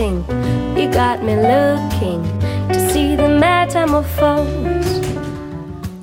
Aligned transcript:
waiting, 0.00 0.24
you 0.76 0.90
got 0.90 1.22
me 1.22 1.36
looking 1.36 2.22
to 2.68 2.92
see 2.92 3.16
the 3.16 3.28
metamorphose. 3.28 5.00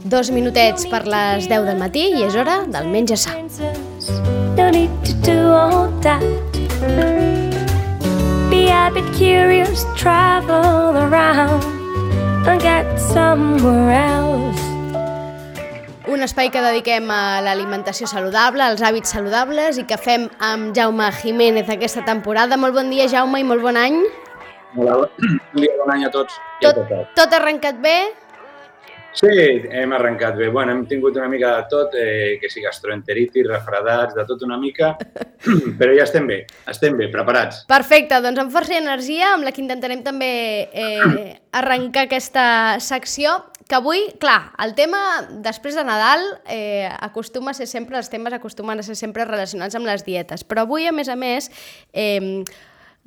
Dos 0.03 0.31
minutets 0.31 0.85
per 0.85 1.05
les 1.05 1.47
10 1.47 1.65
del 1.65 1.77
matí 1.77 2.05
i 2.15 2.23
és 2.23 2.35
hora 2.35 2.61
del 2.67 2.87
menja 2.87 3.17
sa. 3.17 3.33
No 4.57 4.69
need 4.69 4.91
to 5.03 5.13
do 5.25 5.51
all 5.51 5.89
that. 6.01 6.23
Be 8.49 8.69
a 8.69 8.89
bit 8.93 9.05
curious, 9.17 9.85
travel 9.95 10.95
around 10.97 11.63
and 12.47 12.61
get 12.61 12.85
somewhere 12.99 13.91
else. 13.91 14.66
Un 16.07 16.23
espai 16.23 16.47
que 16.47 16.61
dediquem 16.63 17.09
a 17.11 17.41
l'alimentació 17.43 18.07
saludable, 18.07 18.63
als 18.63 18.79
hàbits 18.79 19.11
saludables 19.11 19.75
i 19.81 19.83
que 19.89 19.97
fem 19.99 20.29
amb 20.39 20.71
Jaume 20.75 21.09
Jiménez 21.19 21.67
aquesta 21.73 22.05
temporada. 22.07 22.55
Molt 22.55 22.77
bon 22.77 22.87
dia, 22.93 23.09
Jaume, 23.11 23.41
i 23.43 23.47
molt 23.47 23.65
bon 23.65 23.75
any. 23.75 23.97
Hola, 24.77 25.01
bon 25.03 25.59
dia, 25.59 25.73
bon 25.81 25.91
any 25.97 26.05
a 26.07 26.11
tots. 26.13 26.39
Tot, 26.63 26.79
tot 27.17 27.35
arrencat 27.35 27.83
bé? 27.83 27.97
Sí, 29.17 29.33
hem 29.71 29.93
arrencat 29.97 30.35
bé. 30.37 30.49
Bueno, 30.53 30.75
hem 30.75 30.83
tingut 30.85 31.15
una 31.17 31.27
mica 31.27 31.55
de 31.55 31.63
tot, 31.71 31.95
eh, 31.97 32.37
que 32.37 32.51
sí, 32.53 32.61
gastroenteritis, 32.61 33.47
refredats, 33.49 34.13
de 34.13 34.25
tot 34.29 34.43
una 34.45 34.59
mica, 34.61 34.91
però 35.79 35.95
ja 35.97 36.05
estem 36.05 36.27
bé, 36.29 36.43
estem 36.69 36.99
bé, 36.99 37.07
preparats. 37.13 37.63
Perfecte, 37.71 38.19
doncs 38.21 38.43
amb 38.43 38.53
força 38.53 38.75
i 38.75 38.77
energia, 38.77 39.31
amb 39.33 39.47
la 39.47 39.55
que 39.55 39.63
intentarem 39.63 40.03
també 40.05 40.29
eh, 40.69 41.33
arrencar 41.57 42.05
aquesta 42.05 42.45
secció, 42.77 43.39
que 43.67 43.75
avui, 43.75 44.05
clar, 44.21 44.53
el 44.63 44.77
tema 44.77 45.01
després 45.43 45.75
de 45.75 45.83
Nadal 45.83 46.21
eh, 46.45 46.85
acostuma 46.85 47.51
a 47.51 47.57
ser 47.57 47.65
sempre, 47.67 47.97
els 47.97 48.13
temes 48.13 48.37
acostumen 48.37 48.79
a 48.79 48.85
ser 48.85 48.95
sempre 48.95 49.25
relacionats 49.25 49.75
amb 49.75 49.89
les 49.89 50.05
dietes, 50.05 50.45
però 50.45 50.67
avui, 50.67 50.85
a 50.85 50.93
més 50.93 51.09
a 51.09 51.17
més, 51.17 51.49
eh, 51.91 52.45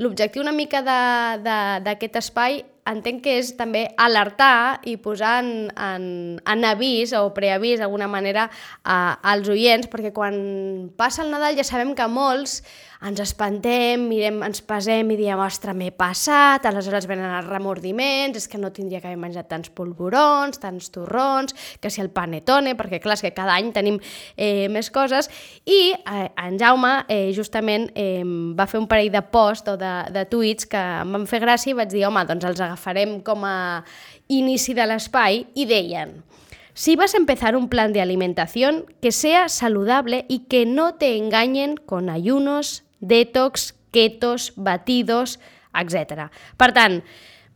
l'objectiu 0.03 0.43
una 0.43 0.57
mica 0.57 0.83
d'aquest 0.83 2.19
espai 2.19 2.65
entenc 2.91 3.23
que 3.25 3.39
és 3.41 3.55
també 3.59 3.87
alertar 4.01 4.81
i 4.89 4.97
posar 5.01 5.39
en, 5.45 5.71
en, 5.75 6.05
en 6.43 6.69
avís 6.69 7.15
o 7.17 7.29
preavís 7.37 7.81
d'alguna 7.81 8.09
manera 8.11 8.49
a, 8.83 9.19
als 9.33 9.49
oients, 9.49 9.89
perquè 9.91 10.13
quan 10.17 10.37
passa 10.99 11.25
el 11.25 11.33
Nadal 11.33 11.59
ja 11.59 11.67
sabem 11.67 11.95
que 11.95 12.09
molts 12.11 12.61
ens 13.01 13.21
espantem, 13.25 14.03
mirem, 14.11 14.43
ens 14.45 14.61
pesem 14.61 15.09
i 15.15 15.17
diem, 15.17 15.41
ostres, 15.41 15.77
m'he 15.77 15.89
passat, 15.97 16.67
aleshores 16.69 17.07
venen 17.09 17.33
els 17.39 17.49
remordiments, 17.49 18.37
és 18.37 18.49
que 18.51 18.61
no 18.61 18.69
tindria 18.77 19.01
que 19.01 19.09
haver 19.09 19.21
menjat 19.21 19.49
tants 19.49 19.73
polvorons, 19.73 20.61
tants 20.61 20.91
torrons, 20.93 21.57
que 21.81 21.89
si 21.89 22.03
el 22.05 22.11
panetone, 22.13 22.75
perquè 22.77 23.01
clar, 23.01 23.17
és 23.17 23.25
que 23.25 23.33
cada 23.37 23.57
any 23.57 23.73
tenim 23.73 23.97
eh, 24.37 24.69
més 24.73 24.93
coses, 24.93 25.31
i 25.65 25.81
eh, 25.97 26.27
en 26.45 26.61
Jaume 26.61 26.93
eh, 27.09 27.31
justament 27.37 27.89
eh, 27.95 28.21
va 28.57 28.69
fer 28.69 28.83
un 28.83 28.89
parell 28.91 29.13
de 29.15 29.25
post 29.33 29.73
o 29.73 29.79
de, 29.81 29.95
de 30.13 30.27
tuits 30.29 30.69
que 30.69 30.85
em 31.01 31.17
van 31.17 31.29
fer 31.31 31.41
gràcia 31.41 31.73
i 31.73 31.79
vaig 31.79 31.95
dir, 31.95 32.05
home, 32.09 32.27
doncs 32.29 32.51
els 32.53 32.61
agafarem 32.69 33.23
com 33.25 33.49
a 33.49 33.57
inici 34.29 34.77
de 34.77 34.85
l'espai 34.87 35.47
i 35.57 35.65
deien 35.67 36.21
Si 36.81 36.95
vas 36.97 37.15
a 37.15 37.19
empezar 37.19 37.57
un 37.57 37.69
plan 37.69 37.93
de 37.93 38.01
alimentación 38.01 38.87
que 39.03 39.13
sea 39.13 39.49
saludable 39.49 40.25
y 40.29 40.47
que 40.47 40.65
no 40.67 40.95
te 40.95 41.17
engañen 41.17 41.77
con 41.77 42.09
ayunos, 42.09 42.85
detox, 43.01 43.75
ketos, 43.91 44.53
batidos, 44.57 45.39
etc. 45.75 46.31
Per 46.57 46.71
tant, 46.77 47.01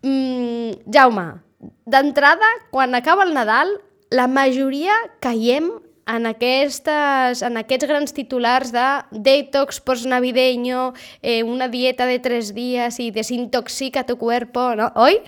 mm, 0.02 0.90
Jaume, 0.92 1.40
d'entrada, 1.86 2.48
quan 2.70 2.94
acaba 2.94 3.24
el 3.24 3.34
Nadal, 3.34 3.80
la 4.10 4.26
majoria 4.26 4.94
caiem 5.20 5.70
en, 6.06 6.26
aquestes, 6.28 7.42
en 7.42 7.56
aquests 7.56 7.88
grans 7.88 8.12
titulars 8.12 8.72
de 8.72 8.86
detox 9.10 9.80
postnavideño, 9.80 10.92
eh, 11.22 11.42
una 11.42 11.68
dieta 11.68 12.06
de 12.06 12.18
tres 12.18 12.54
días 12.54 13.00
y 13.00 13.10
desintoxica 13.10 14.04
tu 14.04 14.18
cuerpo, 14.18 14.74
¿no? 14.76 14.92
¿Hoy? 14.96 15.20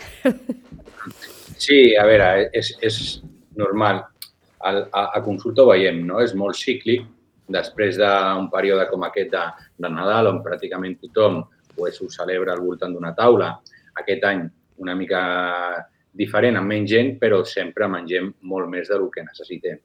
Sí, 1.56 1.96
a 1.96 2.04
veure, 2.04 2.50
és, 2.52 2.74
és 2.84 3.22
normal. 3.56 4.02
Al, 4.60 4.82
a, 4.92 5.06
a 5.16 5.22
consulta 5.24 5.64
ho 5.64 5.70
veiem, 5.70 6.02
no? 6.04 6.20
És 6.20 6.34
molt 6.36 6.58
cíclic. 6.60 7.06
Després 7.52 7.98
d'un 8.00 8.48
període 8.50 8.88
com 8.90 9.04
aquest 9.06 9.30
de, 9.32 9.42
de 9.82 9.90
Nadal, 9.92 10.32
on 10.32 10.42
pràcticament 10.44 10.96
tothom 11.02 11.42
pues, 11.76 12.00
ho 12.02 12.08
celebra 12.10 12.54
al 12.56 12.64
voltant 12.64 12.94
d'una 12.94 13.12
taula, 13.14 13.52
aquest 14.00 14.24
any 14.26 14.46
una 14.82 14.96
mica 14.98 15.20
diferent, 16.16 16.56
amb 16.58 16.72
menys 16.72 16.90
gent, 16.90 17.14
però 17.20 17.42
sempre 17.44 17.88
mengem 17.92 18.32
molt 18.50 18.70
més 18.72 18.88
del 18.90 19.06
que 19.12 19.24
necessitem. 19.24 19.78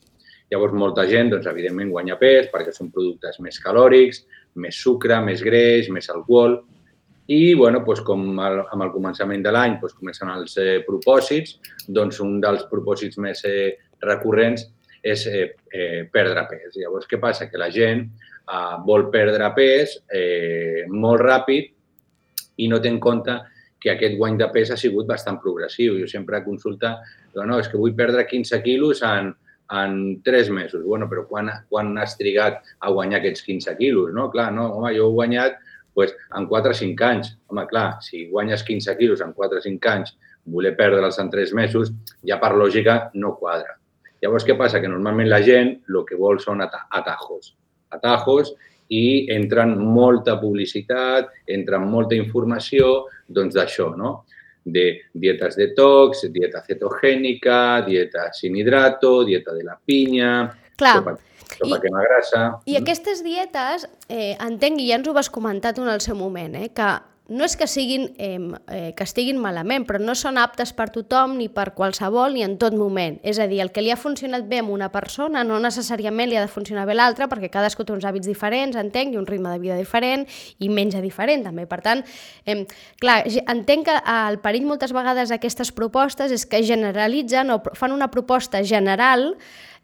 Llavors, 0.51 0.73
molta 0.75 1.05
gent, 1.07 1.29
doncs, 1.31 1.47
evidentment, 1.47 1.91
guanya 1.93 2.17
pes 2.19 2.49
perquè 2.51 2.73
són 2.75 2.89
productes 2.91 3.39
més 3.43 3.59
calòrics, 3.63 4.25
més 4.59 4.79
sucre, 4.83 5.19
més 5.23 5.43
greix, 5.43 5.87
més 5.93 6.09
alcohol, 6.11 6.57
i, 7.31 7.53
bueno, 7.55 7.83
doncs, 7.85 8.01
com 8.07 8.25
el, 8.43 8.59
amb 8.73 8.83
el 8.83 8.91
començament 8.91 9.43
de 9.45 9.53
l'any 9.55 9.77
doncs, 9.79 9.95
comencen 9.99 10.31
els 10.33 10.57
eh, 10.59 10.81
propòsits, 10.87 11.59
doncs 11.87 12.19
un 12.23 12.39
dels 12.43 12.65
propòsits 12.71 13.19
més 13.23 13.45
eh, 13.47 13.77
recurrents 14.03 14.67
és 15.01 15.25
eh, 15.27 15.45
eh, 15.73 16.01
perdre 16.11 16.45
pes. 16.49 16.75
Llavors, 16.77 17.07
què 17.09 17.19
passa? 17.21 17.49
Que 17.49 17.59
la 17.59 17.71
gent 17.73 18.05
eh, 18.05 18.75
vol 18.85 19.09
perdre 19.13 19.49
pes 19.57 19.97
eh, 20.13 20.85
molt 20.89 21.23
ràpid 21.23 21.71
i 22.61 22.69
no 22.69 22.79
té 22.81 22.91
en 22.91 22.99
compte 23.01 23.39
que 23.81 23.95
aquest 23.95 24.17
guany 24.19 24.37
de 24.37 24.47
pes 24.53 24.71
ha 24.71 24.77
sigut 24.77 25.07
bastant 25.09 25.39
progressiu. 25.41 25.97
Jo 25.99 26.09
sempre 26.09 26.43
consulta 26.45 26.99
dic, 27.01 27.41
no, 27.41 27.57
és 27.57 27.69
que 27.71 27.79
vull 27.81 27.95
perdre 27.97 28.27
15 28.29 28.61
quilos 28.65 29.01
en, 29.07 29.33
en 29.81 29.97
3 30.23 30.53
mesos. 30.53 30.85
Bueno, 30.85 31.09
però 31.09 31.25
quan, 31.27 31.49
quan 31.69 31.95
has 31.97 32.15
trigat 32.19 32.61
a 32.79 32.93
guanyar 32.93 33.21
aquests 33.21 33.45
15 33.47 33.75
quilos? 33.81 34.13
No? 34.13 34.29
Clar, 34.33 34.51
no, 34.53 34.69
home, 34.77 34.93
jo 34.97 35.09
he 35.09 35.17
guanyat 35.17 35.57
pues, 35.97 36.13
en 36.37 36.45
4 36.51 36.75
o 36.75 36.81
5 36.83 37.09
anys. 37.09 37.33
Home, 37.49 37.65
clar, 37.71 37.89
si 38.05 38.27
guanyes 38.29 38.63
15 38.67 38.97
quilos 39.01 39.25
en 39.25 39.33
4 39.33 39.57
o 39.57 39.65
5 39.65 39.93
anys, 39.95 40.15
voler 40.45 40.75
perdre'ls 40.77 41.19
en 41.21 41.29
3 41.33 41.53
mesos, 41.57 41.93
ja 42.25 42.37
per 42.41 42.53
lògica 42.57 43.03
no 43.17 43.35
quadra. 43.37 43.80
Llavors, 44.21 44.45
què 44.45 44.55
passa? 44.57 44.79
Que 44.81 44.89
normalment 44.91 45.29
la 45.29 45.41
gent 45.41 45.71
el 45.89 46.03
que 46.05 46.17
vol 46.19 46.39
són 46.39 46.61
ata 46.61 46.85
atajos. 46.99 47.55
Atajos 47.91 48.53
i 48.91 49.27
entren 49.33 49.77
molta 49.79 50.35
publicitat, 50.39 51.31
entren 51.47 51.87
molta 51.89 52.15
informació, 52.15 53.07
doncs 53.27 53.55
d'això, 53.55 53.89
no? 53.97 54.25
De 54.63 55.01
dietes 55.17 55.55
detox, 55.57 56.25
dieta 56.29 56.61
cetogènica, 56.67 57.81
dieta 57.87 58.27
sin 58.35 58.55
hidrato, 58.59 59.23
dieta 59.25 59.55
de 59.57 59.63
la 59.65 59.77
pinya, 59.83 60.51
Clar, 60.77 60.97
sopa, 60.99 61.15
sopa 61.55 61.77
I- 61.77 61.79
que 61.81 61.91
m'agrassa... 61.93 62.41
I 62.69 62.75
aquestes 62.77 63.23
dietes, 63.25 63.87
eh, 64.07 64.35
entenc, 64.37 64.77
i 64.81 64.89
ja 64.91 64.99
ens 64.99 65.07
ho 65.09 65.15
vas 65.17 65.31
comentar 65.33 65.73
tu 65.73 65.81
en 65.81 65.89
el 65.89 66.01
seu 66.03 66.15
moment, 66.19 66.55
eh, 66.59 66.69
que 66.69 66.91
no 67.31 67.45
és 67.47 67.55
que 67.55 67.65
siguin 67.67 68.09
eh, 68.19 68.37
eh, 68.67 68.91
que 68.97 69.05
estiguin 69.07 69.39
malament, 69.39 69.85
però 69.87 70.01
no 70.03 70.13
són 70.19 70.35
aptes 70.41 70.73
per 70.75 70.89
tothom, 70.91 71.37
ni 71.39 71.47
per 71.47 71.69
qualsevol, 71.77 72.35
ni 72.35 72.43
en 72.43 72.57
tot 72.59 72.75
moment. 72.75 73.17
És 73.23 73.39
a 73.39 73.47
dir, 73.47 73.61
el 73.63 73.71
que 73.71 73.83
li 73.83 73.93
ha 73.93 73.97
funcionat 73.99 74.49
bé 74.51 74.59
a 74.59 74.67
una 74.67 74.91
persona 74.91 75.45
no 75.47 75.61
necessàriament 75.63 76.29
li 76.29 76.35
ha 76.35 76.43
de 76.43 76.51
funcionar 76.51 76.83
bé 76.89 76.97
l'altra, 76.97 77.29
perquè 77.31 77.47
cadascú 77.53 77.87
té 77.87 77.95
uns 77.95 78.05
hàbits 78.07 78.27
diferents, 78.27 78.75
entenc, 78.75 79.15
i 79.15 79.21
un 79.21 79.29
ritme 79.29 79.53
de 79.53 79.63
vida 79.63 79.79
diferent, 79.79 80.27
i 80.59 80.69
menja 80.69 80.99
diferent, 80.99 81.47
també. 81.47 81.65
Per 81.71 81.79
tant, 81.85 82.03
eh, 82.45 82.65
clar, 82.99 83.21
entenc 83.55 83.87
que 83.87 83.97
el 84.17 84.41
perill 84.43 84.67
moltes 84.67 84.91
vegades 84.91 85.31
d'aquestes 85.31 85.71
propostes 85.71 86.35
és 86.35 86.45
que 86.45 86.63
generalitzen 86.67 87.55
o 87.55 87.61
fan 87.79 87.95
una 87.95 88.11
proposta 88.11 88.59
general 88.67 89.37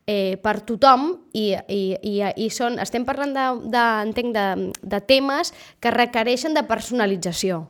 eh, 0.08 0.38
per 0.42 0.62
tothom 0.66 1.10
i, 1.36 1.52
i, 1.54 1.82
i, 2.02 2.14
i 2.24 2.50
són, 2.54 2.80
estem 2.80 3.06
parlant 3.06 3.34
de, 3.36 3.48
de, 3.74 3.86
entenc, 4.08 4.34
de, 4.34 4.72
de 4.82 5.02
temes 5.06 5.54
que 5.84 5.94
requereixen 5.94 6.56
de 6.58 6.64
personalització. 6.68 7.66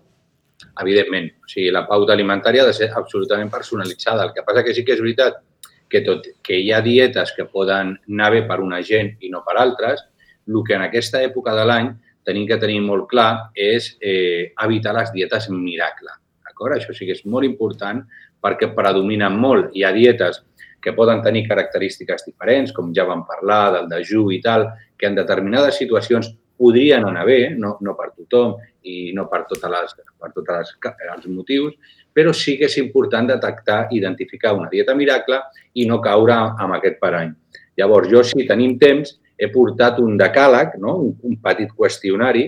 Evidentment. 0.81 1.31
O 1.43 1.49
sigui, 1.49 1.71
la 1.73 1.85
pauta 1.89 2.13
alimentària 2.13 2.63
ha 2.63 2.69
de 2.69 2.77
ser 2.77 2.91
absolutament 2.95 3.49
personalitzada. 3.53 4.27
El 4.27 4.33
que 4.33 4.45
passa 4.45 4.63
que 4.65 4.73
sí 4.77 4.85
que 4.85 4.95
és 4.95 5.01
veritat 5.01 5.41
que 5.89 6.03
tot 6.05 6.25
que 6.43 6.59
hi 6.61 6.71
ha 6.73 6.81
dietes 6.85 7.33
que 7.35 7.47
poden 7.49 7.95
anar 8.09 8.31
bé 8.35 8.43
per 8.47 8.59
una 8.61 8.81
gent 8.85 9.15
i 9.23 9.31
no 9.33 9.43
per 9.45 9.57
altres, 9.57 10.03
el 10.47 10.61
que 10.67 10.75
en 10.77 10.85
aquesta 10.85 11.21
època 11.23 11.55
de 11.57 11.65
l'any 11.67 11.91
tenim 12.27 12.47
que 12.47 12.59
tenir 12.59 12.81
molt 12.83 13.07
clar 13.09 13.49
és 13.55 13.93
eh, 14.01 14.53
evitar 14.63 14.93
les 14.97 15.13
dietes 15.15 15.49
miracle. 15.49 16.13
Això 16.57 16.93
sí 16.95 17.05
que 17.05 17.13
és 17.13 17.21
molt 17.29 17.45
important 17.45 17.99
perquè 18.41 18.71
predominen 18.73 19.35
molt. 19.37 19.69
Hi 19.77 19.83
ha 19.85 19.91
dietes 19.93 20.41
que 20.81 20.93
poden 20.93 21.21
tenir 21.25 21.47
característiques 21.47 22.25
diferents, 22.27 22.73
com 22.73 22.93
ja 22.95 23.05
vam 23.07 23.25
parlar, 23.27 23.71
del 23.75 23.87
dejú 23.91 24.27
i 24.31 24.41
tal, 24.41 24.67
que 24.97 25.09
en 25.09 25.17
determinades 25.17 25.79
situacions 25.81 26.29
podrien 26.57 27.05
anar 27.05 27.25
bé, 27.25 27.53
no, 27.53 27.75
no 27.81 27.93
per 27.97 28.11
tothom 28.15 28.55
i 28.89 29.11
no 29.13 29.27
per 29.29 29.43
totes 29.49 29.71
les, 29.71 29.93
per 30.17 30.31
tots 30.33 30.53
les, 30.55 30.73
els 31.13 31.27
motius, 31.29 31.75
però 32.13 32.33
sí 32.33 32.55
que 32.57 32.65
és 32.65 32.77
important 32.81 33.29
detectar, 33.29 33.85
identificar 33.93 34.55
una 34.57 34.69
dieta 34.71 34.95
miracle 34.97 35.41
i 35.77 35.85
no 35.85 36.01
caure 36.01 36.33
amb 36.33 36.77
aquest 36.79 36.97
parany. 37.01 37.33
Llavors, 37.77 38.09
jo, 38.09 38.23
si 38.25 38.47
tenim 38.49 38.77
temps, 38.81 39.19
he 39.37 39.51
portat 39.53 39.99
un 40.01 40.17
decàleg, 40.17 40.79
no? 40.81 40.95
un, 41.05 41.13
un 41.29 41.37
petit 41.43 41.69
qüestionari, 41.77 42.47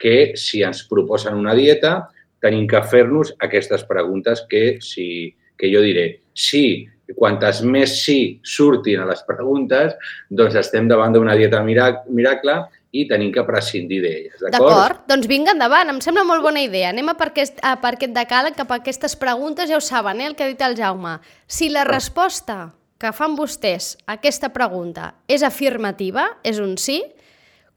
que 0.00 0.32
si 0.40 0.62
ens 0.64 0.86
proposen 0.88 1.36
una 1.36 1.52
dieta, 1.52 2.08
tenim 2.40 2.64
que 2.68 2.80
fer-nos 2.88 3.34
aquestes 3.44 3.84
preguntes 3.84 4.46
que, 4.48 4.78
si, 4.80 5.34
que 5.60 5.68
jo 5.68 5.84
diré. 5.84 6.22
Si 6.32 6.88
quantes 7.16 7.62
més 7.66 8.00
sí 8.04 8.40
surtin 8.46 9.02
a 9.02 9.08
les 9.08 9.22
preguntes, 9.28 9.96
doncs 10.30 10.58
estem 10.60 10.88
davant 10.90 11.14
d'una 11.14 11.36
dieta 11.38 11.62
mirac 11.66 12.04
miracle 12.08 12.60
i 12.90 13.04
tenim 13.06 13.30
que 13.30 13.44
prescindir 13.46 14.00
d'elles, 14.02 14.40
d'acord? 14.42 14.66
D'acord, 14.66 15.04
doncs 15.10 15.28
vinga 15.30 15.54
endavant, 15.54 15.92
em 15.92 16.00
sembla 16.02 16.24
molt 16.26 16.42
bona 16.42 16.64
idea. 16.64 16.90
Anem 16.90 17.12
a 17.12 17.14
per 17.18 17.30
aquest, 17.30 17.60
a 17.62 17.76
per 17.82 17.94
aquest 17.94 18.16
decàleg, 18.16 18.56
cap 18.58 18.72
a 18.72 18.80
aquestes 18.80 19.14
preguntes, 19.18 19.70
ja 19.70 19.78
ho 19.78 19.84
saben, 19.84 20.20
eh, 20.20 20.26
el 20.26 20.34
que 20.34 20.44
ha 20.44 20.50
dit 20.50 20.66
el 20.66 20.74
Jaume. 20.78 21.18
Si 21.46 21.70
la 21.70 21.86
resposta 21.86 22.72
que 23.00 23.14
fan 23.16 23.36
vostès 23.38 23.94
a 24.04 24.18
aquesta 24.18 24.50
pregunta 24.52 25.14
és 25.30 25.46
afirmativa, 25.46 26.26
és 26.44 26.58
un 26.60 26.74
sí, 26.76 26.98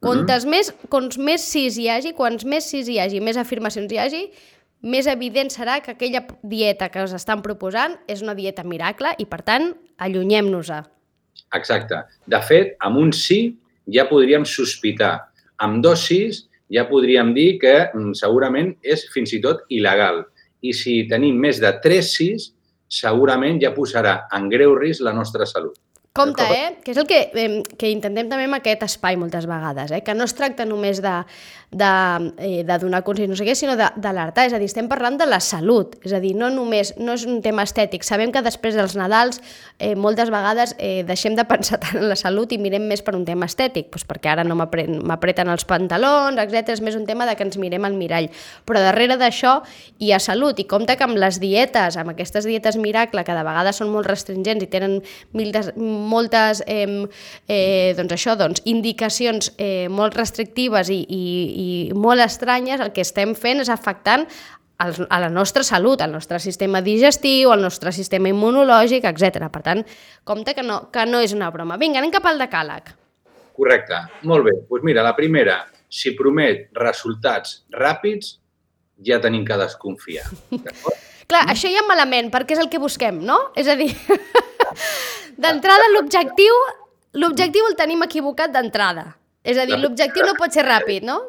quantes 0.03 0.47
més, 0.49 0.73
quants 0.91 1.17
més 1.17 1.45
sís 1.47 1.77
hi 1.79 1.87
hagi, 1.93 2.11
quants 2.17 2.43
més 2.43 2.67
sís 2.67 2.89
hi 2.91 2.97
hagi, 2.99 3.21
més 3.23 3.39
afirmacions 3.39 3.93
hi 3.93 4.01
hagi, 4.01 4.23
més 4.83 5.07
evident 5.07 5.49
serà 5.51 5.79
que 5.81 5.93
aquella 5.95 6.25
dieta 6.43 6.89
que 6.91 7.03
us 7.03 7.13
estan 7.15 7.41
proposant 7.41 7.95
és 8.11 8.21
una 8.21 8.35
dieta 8.35 8.65
miracle 8.67 9.13
i, 9.17 9.25
per 9.25 9.41
tant, 9.47 9.71
allunyem-nos-a. 10.03 10.83
Exacte. 11.55 12.01
De 12.27 12.39
fet, 12.43 12.75
amb 12.83 12.99
un 12.99 13.13
sí 13.15 13.55
ja 13.95 14.05
podríem 14.09 14.45
sospitar. 14.47 15.15
Amb 15.63 15.83
dos 15.85 16.07
sís 16.09 16.43
ja 16.73 16.85
podríem 16.89 17.31
dir 17.35 17.57
que 17.61 17.75
mm, 17.85 18.17
segurament 18.19 18.73
és 18.83 19.05
fins 19.13 19.33
i 19.35 19.41
tot 19.43 19.63
il·legal. 19.71 20.23
I 20.63 20.73
si 20.75 21.03
tenim 21.09 21.39
més 21.39 21.59
de 21.63 21.71
tres 21.83 22.13
sís, 22.17 22.51
segurament 22.91 23.59
ja 23.61 23.73
posarà 23.75 24.23
en 24.35 24.49
greu 24.51 24.75
risc 24.79 25.03
la 25.03 25.15
nostra 25.15 25.47
salut. 25.49 25.77
Compte, 26.13 26.43
eh? 26.53 26.77
Que 26.85 26.91
és 26.93 26.97
el 27.01 27.07
que, 27.09 27.31
eh, 27.33 27.63
que 27.73 27.89
intentem 27.89 28.27
també 28.29 28.43
amb 28.45 28.53
aquest 28.59 28.83
espai 28.85 29.15
moltes 29.17 29.47
vegades, 29.49 29.89
eh? 29.89 30.03
Que 30.05 30.13
no 30.13 30.27
es 30.29 30.35
tracta 30.37 30.61
només 30.63 30.99
de, 31.01 31.13
de, 31.73 31.87
eh, 32.37 32.61
de 32.63 32.75
donar 32.77 32.99
consell, 33.03 33.31
no 33.31 33.35
sé 33.35 33.47
què, 33.47 33.55
sinó 33.57 33.73
de- 33.75 33.87
d'alertar. 33.97 34.45
És 34.45 34.53
a 34.53 34.59
dir, 34.61 34.67
estem 34.69 34.85
parlant 34.87 35.17
de 35.17 35.25
la 35.25 35.39
salut. 35.41 35.95
És 36.05 36.13
a 36.13 36.19
dir, 36.21 36.35
no 36.37 36.51
només, 36.53 36.93
no 36.99 37.13
és 37.17 37.25
un 37.25 37.41
tema 37.41 37.63
estètic. 37.65 38.03
Sabem 38.05 38.29
que 38.31 38.43
després 38.45 38.75
dels 38.77 38.93
Nadals 38.95 39.41
eh, 39.79 39.95
moltes 39.95 40.29
vegades 40.29 40.75
eh, 40.77 41.01
deixem 41.03 41.33
de 41.33 41.45
pensar 41.49 41.79
tant 41.81 41.97
en 41.97 42.05
la 42.07 42.15
salut 42.15 42.53
i 42.53 42.59
mirem 42.61 42.85
més 42.87 43.01
per 43.01 43.15
un 43.17 43.25
tema 43.25 43.47
estètic, 43.49 43.89
doncs 43.89 44.05
perquè 44.05 44.29
ara 44.35 44.43
no 44.45 44.53
m'apre- 44.53 44.85
m'apreten 44.85 45.49
els 45.49 45.65
pantalons, 45.65 46.37
etc. 46.37 46.75
És 46.77 46.81
més 46.85 46.93
un 46.95 47.07
tema 47.09 47.25
de 47.25 47.33
que 47.35 47.41
ens 47.41 47.57
mirem 47.57 47.89
al 47.89 47.97
mirall. 47.97 48.29
Però 48.69 48.77
darrere 48.85 49.17
d'això 49.17 49.63
hi 49.97 50.13
ha 50.13 50.19
salut. 50.21 50.59
I 50.61 50.65
compte 50.69 50.93
que 50.95 51.09
amb 51.09 51.17
les 51.17 51.39
dietes, 51.41 51.97
amb 51.97 52.13
aquestes 52.13 52.45
dietes 52.45 52.77
miracle, 52.77 53.23
que 53.25 53.33
de 53.33 53.41
vegades 53.49 53.81
són 53.81 53.89
molt 53.89 54.05
restringents 54.05 54.61
i 54.61 54.69
tenen 54.69 54.99
mil 55.33 55.51
des, 55.51 55.73
moltes 56.03 56.63
eh, 56.67 56.87
eh, 57.47 57.93
doncs 57.97 58.17
això, 58.17 58.35
doncs, 58.39 58.63
indicacions 58.69 59.53
eh, 59.57 59.87
molt 59.89 60.17
restrictives 60.19 60.91
i, 60.93 60.99
i, 61.03 61.23
i 61.63 61.69
molt 61.95 62.23
estranyes, 62.23 62.83
el 62.83 62.91
que 62.95 63.05
estem 63.05 63.33
fent 63.39 63.63
és 63.63 63.71
afectant 63.73 64.27
a 64.83 65.19
la 65.21 65.29
nostra 65.29 65.63
salut, 65.63 66.01
al 66.01 66.11
nostre 66.11 66.39
sistema 66.43 66.81
digestiu, 66.83 67.53
al 67.53 67.61
nostre 67.61 67.93
sistema 67.95 68.27
immunològic, 68.27 69.05
etc. 69.07 69.47
Per 69.53 69.61
tant, 69.63 69.83
compte 70.27 70.55
que 70.57 70.65
no, 70.65 70.89
que 70.91 71.05
no 71.07 71.21
és 71.23 71.31
una 71.35 71.51
broma. 71.53 71.77
Vinga, 71.79 72.01
anem 72.01 72.11
cap 72.11 72.25
al 72.27 72.41
decàleg. 72.41 72.91
Correcte. 73.55 74.01
Molt 74.27 74.47
bé. 74.47 74.55
Doncs 74.67 74.83
mira, 74.83 75.05
la 75.05 75.13
primera, 75.15 75.61
si 75.87 76.15
promet 76.17 76.67
resultats 76.75 77.61
ràpids, 77.71 78.37
ja 79.05 79.21
tenim 79.21 79.45
que 79.45 79.57
desconfiar. 79.61 80.25
Clar, 81.29 81.45
això 81.53 81.69
ja 81.71 81.85
malament, 81.87 82.31
perquè 82.33 82.57
és 82.57 82.61
el 82.63 82.69
que 82.71 82.81
busquem, 82.81 83.21
no? 83.23 83.37
És 83.55 83.69
a 83.71 83.77
dir, 83.79 83.93
d'entrada 85.37 85.89
l'objectiu 85.93 86.53
l'objectiu 87.13 87.67
el 87.69 87.75
tenim 87.77 88.01
equivocat 88.05 88.53
d'entrada. 88.53 89.05
És 89.43 89.59
a 89.59 89.67
dir, 89.67 89.77
l'objectiu 89.77 90.25
no 90.25 90.37
pot 90.39 90.55
ser 90.55 90.63
ràpid, 90.65 91.03
no? 91.05 91.19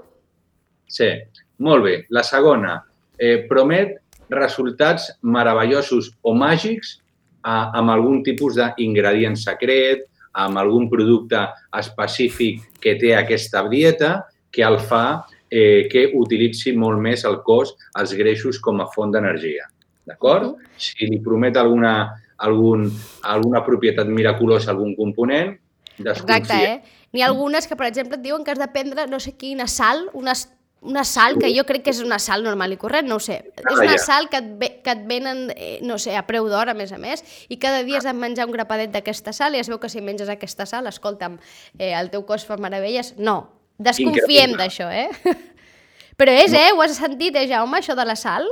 Sí, 0.88 1.10
molt 1.58 1.84
bé. 1.84 1.94
La 2.14 2.22
segona, 2.22 2.78
eh, 3.18 3.44
promet 3.50 3.98
resultats 4.30 5.10
meravellosos 5.22 6.12
o 6.22 6.32
màgics 6.34 6.98
a, 7.42 7.70
amb 7.76 7.90
algun 7.90 8.22
tipus 8.24 8.56
d'ingredient 8.56 9.36
secret, 9.36 10.06
amb 10.32 10.58
algun 10.58 10.88
producte 10.90 11.42
específic 11.78 12.62
que 12.80 12.96
té 12.98 13.14
aquesta 13.16 13.62
dieta 13.68 14.24
que 14.50 14.62
el 14.62 14.78
fa 14.78 15.24
eh, 15.50 15.86
que 15.90 16.08
utilitzi 16.14 16.74
molt 16.74 17.00
més 17.02 17.24
el 17.28 17.40
cos 17.46 17.74
els 18.00 18.14
greixos 18.18 18.58
com 18.62 18.80
a 18.80 18.88
font 18.94 19.12
d'energia. 19.14 19.68
D'acord? 20.06 20.54
Mhm. 20.54 20.78
Si 20.78 21.06
li 21.06 21.20
promet 21.20 21.56
alguna, 21.56 22.14
algun, 22.38 22.88
alguna 23.22 23.64
propietat 23.64 24.08
miraculosa, 24.10 24.72
algun 24.72 24.94
component, 24.96 25.54
desconfia. 25.98 26.38
Exacte, 26.38 26.64
eh? 26.64 27.04
N'hi 27.14 27.22
ha 27.22 27.30
algunes 27.30 27.68
que, 27.70 27.76
per 27.78 27.86
exemple, 27.86 28.18
et 28.18 28.24
diuen 28.24 28.42
que 28.44 28.50
has 28.50 28.58
de 28.58 28.66
prendre 28.74 29.06
no 29.06 29.20
sé 29.22 29.36
quina 29.38 29.68
sal, 29.70 30.08
una, 30.18 30.34
una 30.82 31.04
sal 31.06 31.38
que 31.38 31.52
jo 31.54 31.62
crec 31.68 31.84
que 31.86 31.92
és 31.94 32.02
una 32.02 32.18
sal 32.18 32.42
normal 32.42 32.74
i 32.74 32.78
corrent, 32.80 33.06
no 33.08 33.20
ho 33.20 33.22
sé. 33.22 33.38
És 33.56 33.78
una 33.78 33.94
ja. 33.94 34.02
sal 34.02 34.28
que 34.32 34.40
et, 34.42 34.50
ve, 34.60 34.70
que 34.84 34.96
et 34.96 35.06
venen, 35.08 35.46
eh, 35.54 35.78
no 35.86 35.96
sé, 36.02 36.16
a 36.18 36.24
preu 36.26 36.48
d'or, 36.50 36.72
a 36.72 36.74
més 36.74 36.92
a 36.92 36.98
més, 36.98 37.22
i 37.48 37.60
cada 37.62 37.84
dia 37.86 38.00
has 38.00 38.08
de 38.08 38.16
menjar 38.18 38.48
un 38.50 38.56
grapadet 38.56 38.92
d'aquesta 38.92 39.32
sal 39.32 39.54
i 39.54 39.62
es 39.62 39.70
veu 39.70 39.78
que 39.80 39.92
si 39.92 40.02
menges 40.02 40.28
aquesta 40.32 40.66
sal, 40.66 40.90
escolta'm, 40.90 41.38
eh, 41.78 41.94
el 41.94 42.10
teu 42.10 42.26
cos 42.26 42.44
fa 42.48 42.58
meravelles. 42.60 43.14
No, 43.16 43.38
desconfiem 43.78 44.58
d'això, 44.58 44.90
eh? 44.90 45.08
Però 46.18 46.34
és, 46.34 46.52
eh? 46.54 46.70
Ho 46.74 46.82
has 46.82 46.98
sentit, 46.98 47.34
eh, 47.38 47.48
Jaume, 47.50 47.78
això 47.78 47.94
de 47.94 48.04
la 48.06 48.18
sal? 48.18 48.46